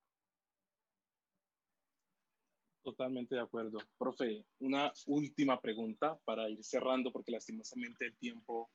Totalmente 2.82 3.34
de 3.34 3.40
acuerdo. 3.40 3.78
Profe, 3.98 4.44
una 4.60 4.92
última 5.06 5.60
pregunta 5.60 6.16
para 6.24 6.48
ir 6.48 6.62
cerrando, 6.62 7.12
porque 7.12 7.32
lastimosamente 7.32 8.06
el 8.06 8.16
tiempo 8.16 8.70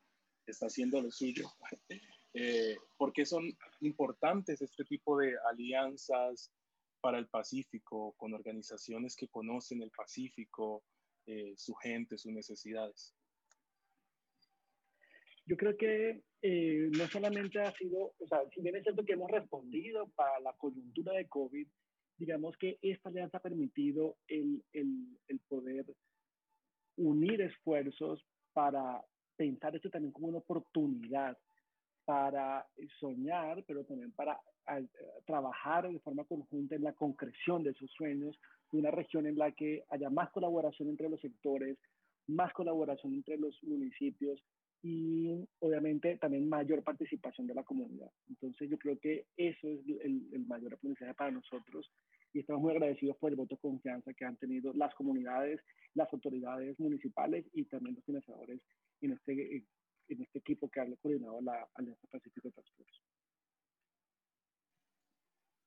está 0.46 0.68
haciendo 0.68 1.02
lo 1.02 1.12
suyo. 1.12 1.50
Eh, 2.34 2.78
¿Por 2.96 3.12
qué 3.12 3.26
son 3.26 3.44
importantes 3.82 4.62
este 4.62 4.86
tipo 4.86 5.18
de 5.18 5.36
alianzas 5.50 6.50
para 7.02 7.18
el 7.18 7.28
Pacífico 7.28 8.14
con 8.16 8.34
organizaciones 8.34 9.18
que 9.18 9.28
conocen 9.28 9.82
el 9.82 9.92
Pacífico, 9.92 10.82
eh, 11.26 11.54
su 11.58 11.74
gente, 11.74 12.18
sus 12.18 12.32
necesidades? 12.32 13.14
Yo 15.52 15.58
creo 15.58 15.76
que 15.76 16.22
eh, 16.42 16.90
no 16.98 17.08
solamente 17.08 17.60
ha 17.60 17.74
sido, 17.74 18.14
o 18.18 18.28
sea, 18.30 18.40
si 18.56 18.62
bien 18.62 18.78
es 18.78 18.84
cierto 18.84 19.04
que 19.04 19.12
hemos 19.12 19.30
respondido 19.30 20.08
para 20.16 20.40
la 20.40 20.54
coyuntura 20.54 21.12
de 21.12 21.28
COVID, 21.28 21.68
digamos 22.18 22.56
que 22.56 22.80
esta 22.82 23.10
alianza 23.10 23.40
ha 23.40 23.42
permitido 23.42 24.16
el, 24.30 24.64
el, 24.72 25.40
poder 25.50 25.86
unir 26.96 27.42
esfuerzos 27.42 28.24
para 28.54 29.04
pensar 29.36 29.76
esto 29.76 29.90
también 29.90 30.14
como 30.14 30.28
una 30.30 30.38
oportunidad 30.38 31.38
para 32.06 32.66
soñar, 33.02 33.62
pero 33.68 33.84
también 33.84 34.14
para 34.14 34.40
trabajar 35.26 35.92
de 35.92 36.00
forma 36.00 36.24
conjunta 36.24 36.76
en 36.76 36.84
la 36.84 36.94
concreción 36.94 37.62
de 37.64 37.72
esos 37.72 37.92
sueños, 37.92 38.40
de 38.72 38.80
una 38.80 38.92
región 38.92 39.28
en 39.28 39.38
la 39.38 39.52
que 39.52 39.84
haya 39.90 40.10
más 40.10 40.32
colaboración 40.32 40.88
entre 40.88 41.10
los 41.10 41.20
sectores, 41.20 41.78
más 42.28 42.54
colaboración 42.54 43.16
entre 43.16 43.38
los 43.38 43.62
municipios 43.64 44.42
y 44.84 45.48
obviamente 45.60 46.18
también 46.18 46.50
mayor 46.50 46.84
participación 46.84 47.48
de 47.48 47.56
la 47.56 47.64
comunidad. 47.64 48.12
Entonces 48.30 48.70
yo 48.70 48.78
creo 48.78 49.00
que 49.00 49.28
eso 49.38 49.68
es 49.68 49.80
el, 50.04 50.28
el 50.34 50.46
mayor 50.48 50.74
aprendizaje 50.74 51.14
para 51.14 51.32
nosotros 51.32 51.92
y 52.34 52.40
estamos 52.40 52.62
muy 52.62 52.72
agradecidos 52.72 53.18
por 53.18 53.32
el 53.32 53.36
voto 53.36 53.56
de 53.56 53.62
confianza 53.62 54.14
que 54.14 54.26
han 54.26 54.38
tenido 54.38 54.74
las 54.74 54.94
comunidades, 54.96 55.60
las 55.94 56.12
autoridades 56.14 56.80
municipales 56.80 57.46
y 57.54 57.66
también 57.66 57.96
los 57.96 58.06
financiadores 58.06 58.62
en 59.02 59.14
este 59.14 59.66
en 60.08 60.22
este 60.22 60.40
equipo 60.40 60.70
que 60.70 60.82
ha 60.82 60.96
coordinado 60.98 61.42
la 61.42 61.68
Alianza 61.76 62.08
Pacífico 62.08 62.50
de 62.50 62.54
Transporte. 62.54 62.92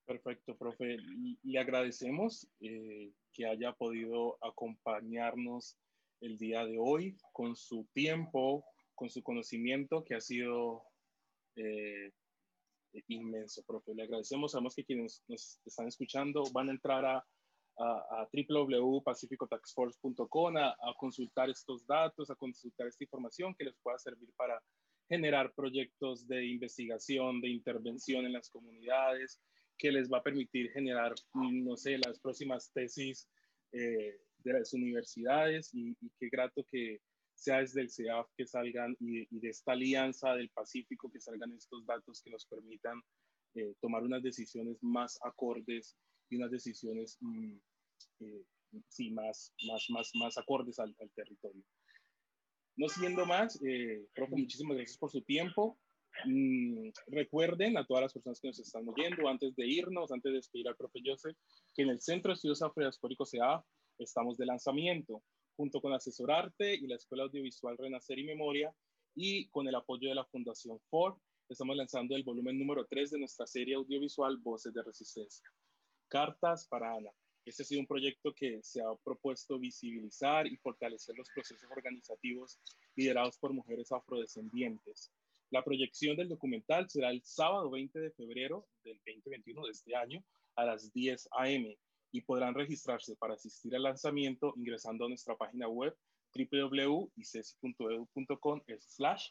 Perfecto, 0.06 0.56
profe. 0.56 0.98
Le 1.42 1.58
agradecemos 1.58 2.46
eh, 2.60 3.12
que 3.32 3.46
haya 3.46 3.72
podido 3.72 4.36
acompañarnos 4.42 5.78
el 6.20 6.36
día 6.36 6.64
de 6.66 6.76
hoy 6.78 7.16
con 7.32 7.56
su 7.56 7.88
tiempo, 7.94 8.64
con 8.94 9.10
su 9.10 9.22
conocimiento 9.22 10.04
que 10.04 10.14
ha 10.14 10.20
sido 10.20 10.84
eh, 11.56 12.12
inmenso, 13.08 13.62
profe. 13.64 13.94
Le 13.94 14.04
agradecemos. 14.04 14.52
Sabemos 14.52 14.74
que 14.74 14.84
quienes 14.84 15.22
nos 15.28 15.60
están 15.64 15.88
escuchando 15.88 16.44
van 16.52 16.68
a 16.68 16.72
entrar 16.72 17.04
a 17.04 17.24
a, 17.76 18.22
a 18.22 18.28
www.pacificotaxforce.com 18.32 20.56
a, 20.56 20.68
a, 20.68 20.94
consultar 20.98 21.50
estos 21.50 21.86
datos, 21.86 22.30
a 22.30 22.36
consultar 22.36 22.86
esta 22.88 23.04
información 23.04 23.54
que 23.54 23.64
les 23.64 23.76
pueda 23.82 23.98
servir 23.98 24.30
para 24.36 24.62
generar 25.08 25.52
proyectos 25.54 26.26
de 26.26 26.46
investigación, 26.46 27.40
de 27.40 27.50
intervención 27.50 28.26
en 28.26 28.32
las 28.32 28.48
comunidades, 28.48 29.40
que 29.76 29.92
les 29.92 30.10
va 30.10 30.16
a 30.18 30.22
permitir 30.22 30.70
generar, 30.70 31.14
no 31.34 31.76
sé, 31.76 31.98
las 31.98 32.18
próximas 32.20 32.70
tesis 32.72 33.28
eh, 33.72 34.16
de 34.38 34.52
las 34.52 34.72
universidades 34.72 35.74
y, 35.74 35.96
y, 36.00 36.10
qué 36.18 36.28
grato 36.30 36.64
que 36.70 37.00
sea 37.34 37.58
desde 37.58 37.82
el 37.82 37.90
CEAF 37.90 38.28
que 38.36 38.46
salgan 38.46 38.96
y, 39.00 39.22
y, 39.22 39.40
de 39.40 39.48
esta 39.48 39.72
alianza 39.72 40.34
del 40.34 40.50
Pacífico 40.50 41.10
que 41.10 41.20
salgan 41.20 41.52
estos 41.52 41.84
datos 41.84 42.22
que 42.22 42.30
nos 42.30 42.46
permitan 42.46 43.00
eh, 43.54 43.74
tomar 43.80 44.02
unas 44.02 44.22
decisiones 44.22 44.82
más 44.82 45.18
acordes 45.22 45.96
y 46.30 46.36
unas 46.36 46.50
decisiones 46.50 47.18
mm, 47.20 47.56
eh, 48.20 48.44
sí, 48.88 49.10
más, 49.10 49.52
más, 49.66 49.86
más, 49.90 50.10
más 50.14 50.38
acordes 50.38 50.78
al, 50.78 50.94
al 51.00 51.10
territorio. 51.12 51.62
No 52.76 52.88
siendo 52.88 53.24
más, 53.26 53.60
eh, 53.62 54.06
profe, 54.14 54.36
muchísimas 54.36 54.76
gracias 54.76 54.98
por 54.98 55.10
su 55.10 55.22
tiempo. 55.22 55.78
Mm, 56.26 56.90
recuerden 57.08 57.76
a 57.76 57.86
todas 57.86 58.02
las 58.02 58.12
personas 58.12 58.40
que 58.40 58.48
nos 58.48 58.58
están 58.58 58.88
oyendo, 58.88 59.28
antes 59.28 59.54
de 59.54 59.66
irnos, 59.66 60.10
antes 60.10 60.30
de 60.30 60.36
despedir 60.36 60.68
al 60.68 60.76
profe 60.76 61.00
Joseph, 61.04 61.36
que 61.74 61.82
en 61.82 61.90
el 61.90 62.00
Centro 62.00 62.30
de 62.30 62.34
Estudios 62.34 62.62
Afrodiaspóricos 62.62 63.30
CA 63.30 63.64
estamos 63.98 64.36
de 64.36 64.46
lanzamiento, 64.46 65.22
junto 65.56 65.80
con 65.80 65.92
Asesorarte 65.92 66.74
y 66.74 66.86
la 66.86 66.96
Escuela 66.96 67.24
Audiovisual 67.24 67.78
Renacer 67.78 68.18
y 68.18 68.24
Memoria, 68.24 68.74
y 69.14 69.48
con 69.48 69.68
el 69.68 69.74
apoyo 69.74 70.08
de 70.08 70.14
la 70.14 70.24
Fundación 70.24 70.80
Ford, 70.90 71.16
estamos 71.48 71.76
lanzando 71.76 72.16
el 72.16 72.24
volumen 72.24 72.58
número 72.58 72.86
3 72.86 73.12
de 73.12 73.18
nuestra 73.18 73.46
serie 73.46 73.74
audiovisual 73.76 74.36
Voces 74.38 74.72
de 74.74 74.82
Resistencia. 74.82 75.48
Cartas 76.08 76.66
para 76.68 76.94
Ana. 76.94 77.10
Este 77.44 77.62
ha 77.62 77.66
sido 77.66 77.80
un 77.80 77.86
proyecto 77.86 78.34
que 78.34 78.62
se 78.62 78.80
ha 78.80 78.94
propuesto 79.04 79.58
visibilizar 79.58 80.46
y 80.46 80.56
fortalecer 80.56 81.14
los 81.16 81.28
procesos 81.30 81.70
organizativos 81.70 82.58
liderados 82.96 83.38
por 83.38 83.52
mujeres 83.52 83.92
afrodescendientes. 83.92 85.12
La 85.50 85.62
proyección 85.62 86.16
del 86.16 86.30
documental 86.30 86.88
será 86.88 87.10
el 87.10 87.22
sábado 87.22 87.70
20 87.70 88.00
de 88.00 88.10
febrero 88.12 88.66
del 88.82 88.96
2021 89.04 89.66
de 89.66 89.70
este 89.70 89.94
año 89.94 90.24
a 90.56 90.64
las 90.64 90.92
10 90.92 91.28
a.m. 91.32 91.78
y 92.14 92.22
podrán 92.22 92.54
registrarse 92.54 93.16
para 93.16 93.34
asistir 93.34 93.74
al 93.74 93.82
lanzamiento 93.82 94.54
ingresando 94.56 95.04
a 95.04 95.08
nuestra 95.08 95.36
página 95.36 95.66
web 95.66 95.92
www.icesi.edu.com 96.32 98.62
slash 98.78 99.30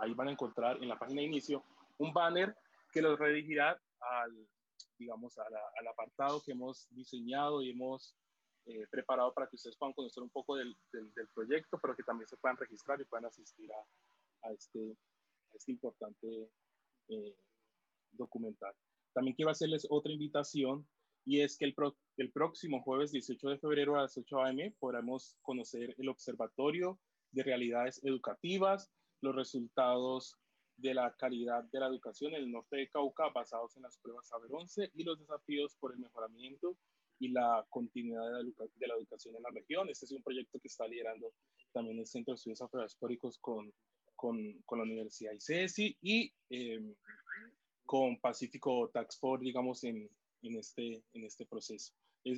Ahí 0.00 0.14
van 0.14 0.28
a 0.28 0.32
encontrar 0.32 0.82
en 0.82 0.88
la 0.88 0.98
página 0.98 1.20
de 1.20 1.26
inicio 1.26 1.62
un 1.98 2.14
banner 2.14 2.56
que 2.92 3.02
los 3.02 3.18
redirigirá 3.18 3.78
al 4.00 4.48
digamos, 4.98 5.36
al 5.38 5.86
apartado 5.86 6.42
que 6.42 6.52
hemos 6.52 6.88
diseñado 6.94 7.62
y 7.62 7.72
hemos 7.72 8.16
eh, 8.64 8.86
preparado 8.90 9.34
para 9.34 9.46
que 9.46 9.56
ustedes 9.56 9.76
puedan 9.76 9.92
conocer 9.92 10.22
un 10.22 10.30
poco 10.30 10.56
del, 10.56 10.74
del, 10.92 11.28
proyecto, 11.34 11.78
pero 11.82 11.94
que 11.94 12.04
también 12.04 12.26
se 12.26 12.38
puedan 12.38 12.56
registrar 12.56 12.98
y 13.00 13.04
puedan 13.04 13.26
asistir 13.26 13.70
a, 13.70 13.86
a 14.48 14.52
este, 14.52 14.96
este, 15.52 15.72
importante 15.72 16.48
eh, 17.08 17.36
documental. 18.12 18.72
También 19.12 19.36
quiero 19.36 19.50
hacerles 19.50 19.86
otra 19.90 20.12
invitación 20.12 20.88
y 21.24 21.40
es 21.40 21.56
que 21.56 21.64
el, 21.64 21.74
el 22.18 22.30
próximo 22.32 22.82
jueves 22.82 23.12
18 23.12 23.48
de 23.48 23.58
febrero 23.58 23.96
a 23.96 24.02
las 24.02 24.16
8 24.16 24.42
a.m. 24.42 24.74
podremos 24.78 25.36
conocer 25.42 25.94
el 25.98 26.08
Observatorio 26.08 26.98
de 27.32 27.42
Realidades 27.42 28.02
Educativas, 28.04 28.90
los 29.20 29.34
resultados 29.34 30.36
de 30.76 30.92
la 30.92 31.14
calidad 31.16 31.64
de 31.64 31.80
la 31.80 31.86
educación 31.86 32.34
en 32.34 32.42
el 32.42 32.50
norte 32.50 32.76
de 32.76 32.88
Cauca 32.88 33.28
basados 33.28 33.76
en 33.76 33.82
las 33.82 33.96
pruebas 33.98 34.28
Saber 34.28 34.50
11 34.52 34.90
y 34.94 35.04
los 35.04 35.18
desafíos 35.18 35.76
por 35.78 35.92
el 35.92 35.98
mejoramiento 35.98 36.76
y 37.20 37.28
la 37.28 37.64
continuidad 37.70 38.24
de 38.24 38.86
la, 38.86 38.94
educación 38.94 39.36
en 39.36 39.42
la 39.42 39.50
región. 39.50 39.88
Este 39.88 40.04
es 40.04 40.12
un 40.12 40.22
proyecto 40.22 40.58
que 40.58 40.68
está 40.68 40.86
liderando 40.86 41.32
también 41.72 41.98
el 41.98 42.06
Centro 42.06 42.32
de 42.32 42.36
Estudios 42.36 42.60
Afrohistóricos 42.60 43.38
con, 43.38 43.72
con, 44.16 44.60
con, 44.66 44.78
la 44.78 44.84
Universidad 44.84 45.32
ICESI 45.32 45.96
y 46.02 46.32
em, 46.50 46.94
con 47.86 48.18
Pacífico 48.20 48.90
Tax 48.92 49.18
Force, 49.18 49.44
digamos, 49.44 49.84
en, 49.84 50.10
en, 50.44 50.56
este, 50.56 51.02
en 51.12 51.24
este 51.24 51.44
proceso. 51.46 51.92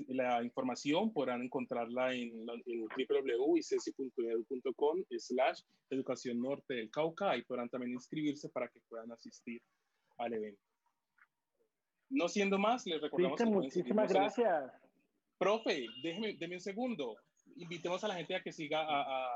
la 0.08 0.42
información 0.42 1.12
podrán 1.12 1.42
encontrarla 1.42 2.14
en, 2.14 2.32
en 2.66 2.80
www.icesi.edu.com 2.80 5.04
slash 5.18 5.60
educación 5.90 6.40
norte 6.40 6.74
del 6.74 6.90
Cauca. 6.90 7.30
Ahí 7.30 7.42
podrán 7.42 7.68
también 7.68 7.92
inscribirse 7.92 8.48
para 8.48 8.68
que 8.68 8.80
puedan 8.88 9.12
asistir 9.12 9.60
al 10.18 10.34
evento. 10.34 10.60
No 12.08 12.28
siendo 12.28 12.58
más, 12.58 12.86
les 12.86 13.00
recordamos 13.00 13.38
que 13.38 13.46
muchísimas 13.46 14.12
gracias. 14.12 14.72
Profe, 15.38 15.86
déjeme, 16.02 16.34
déme 16.38 16.56
un 16.56 16.60
segundo. 16.60 17.16
Invitemos 17.56 18.02
a 18.04 18.08
la 18.08 18.14
gente 18.14 18.34
a 18.34 18.42
que 18.42 18.52
siga 18.52 18.80
a, 18.80 19.02
a, 19.02 19.28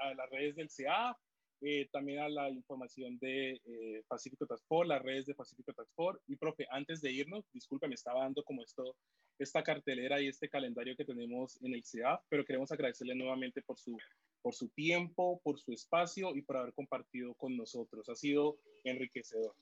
a 0.00 0.14
las 0.14 0.30
redes 0.30 0.56
del 0.56 0.68
CA, 0.68 1.16
eh, 1.60 1.88
también 1.90 2.20
a 2.20 2.28
la 2.28 2.50
información 2.50 3.18
de 3.18 3.60
eh, 3.64 4.02
Pacífico 4.06 4.46
Transport, 4.46 4.88
las 4.88 5.02
redes 5.02 5.26
de 5.26 5.34
Pacífico 5.34 5.72
Transport. 5.72 6.20
Y, 6.26 6.36
profe, 6.36 6.66
antes 6.70 7.00
de 7.00 7.12
irnos, 7.12 7.44
disculpe, 7.52 7.88
me 7.88 7.94
estaba 7.94 8.20
dando 8.20 8.44
como 8.44 8.62
esto, 8.62 8.96
esta 9.38 9.62
cartelera 9.62 10.20
y 10.20 10.28
este 10.28 10.48
calendario 10.48 10.96
que 10.96 11.04
tenemos 11.04 11.60
en 11.62 11.74
el 11.74 11.84
CEA, 11.84 12.20
pero 12.28 12.44
queremos 12.44 12.70
agradecerle 12.70 13.14
nuevamente 13.14 13.62
por 13.62 13.76
su, 13.76 13.96
por 14.40 14.54
su 14.54 14.68
tiempo, 14.68 15.40
por 15.42 15.58
su 15.58 15.72
espacio 15.72 16.34
y 16.36 16.42
por 16.42 16.58
haber 16.58 16.72
compartido 16.74 17.34
con 17.34 17.56
nosotros. 17.56 18.08
Ha 18.08 18.14
sido 18.14 18.58
enriquecedor. 18.84 19.54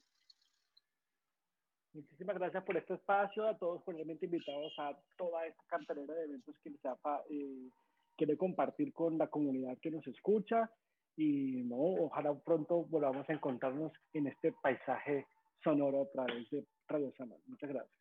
Muchísimas 1.95 2.37
gracias 2.37 2.63
por 2.63 2.77
este 2.77 2.93
espacio, 2.93 3.47
a 3.47 3.57
todos 3.57 3.83
cordialmente 3.83 4.27
invitados 4.27 4.71
a 4.79 4.95
toda 5.17 5.47
esta 5.47 5.63
cartelera 5.67 6.13
de 6.13 6.25
eventos 6.25 6.55
que 6.63 6.69
el 6.69 6.79
CEAPA 6.79 7.25
eh, 7.31 7.71
quiere 8.17 8.37
compartir 8.37 8.93
con 8.93 9.17
la 9.17 9.29
comunidad 9.29 9.79
que 9.79 9.91
nos 9.91 10.07
escucha 10.07 10.71
y 11.17 11.63
no, 11.65 12.05
ojalá 12.05 12.35
pronto 12.35 12.85
volvamos 12.85 13.29
a 13.29 13.33
encontrarnos 13.33 13.93
en 14.13 14.27
este 14.27 14.53
paisaje 14.53 15.27
sonoro 15.63 16.03
a 16.03 16.11
través 16.11 16.49
de 16.51 16.67
Radio 16.89 17.13
Samal. 17.17 17.41
Muchas 17.47 17.71
gracias. 17.71 17.97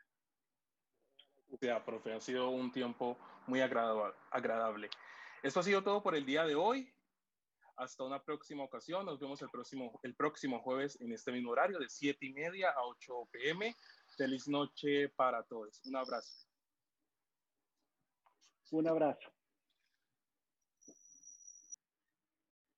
Ya, 1.61 1.83
profe, 1.83 2.13
ha 2.13 2.19
sido 2.19 2.49
un 2.49 2.71
tiempo 2.71 3.17
muy 3.47 3.61
agradable. 3.61 4.89
Esto 5.41 5.59
ha 5.59 5.63
sido 5.63 5.83
todo 5.83 6.03
por 6.03 6.15
el 6.15 6.25
día 6.25 6.45
de 6.45 6.55
hoy. 6.55 6.91
Hasta 7.77 8.03
una 8.03 8.23
próxima 8.23 8.63
ocasión. 8.63 9.05
Nos 9.05 9.19
vemos 9.19 9.41
el 9.41 9.49
próximo, 9.49 9.99
el 10.03 10.15
próximo 10.15 10.59
jueves 10.61 10.99
en 11.01 11.11
este 11.11 11.31
mismo 11.31 11.51
horario 11.51 11.79
de 11.79 11.89
7 11.89 12.25
y 12.25 12.33
media 12.33 12.71
a 12.71 12.83
8 12.85 13.29
pm. 13.31 13.75
Feliz 14.17 14.47
noche 14.47 15.09
para 15.09 15.43
todos. 15.43 15.81
Un 15.85 15.95
abrazo. 15.95 16.47
Un 18.71 18.87
abrazo. 18.87 19.31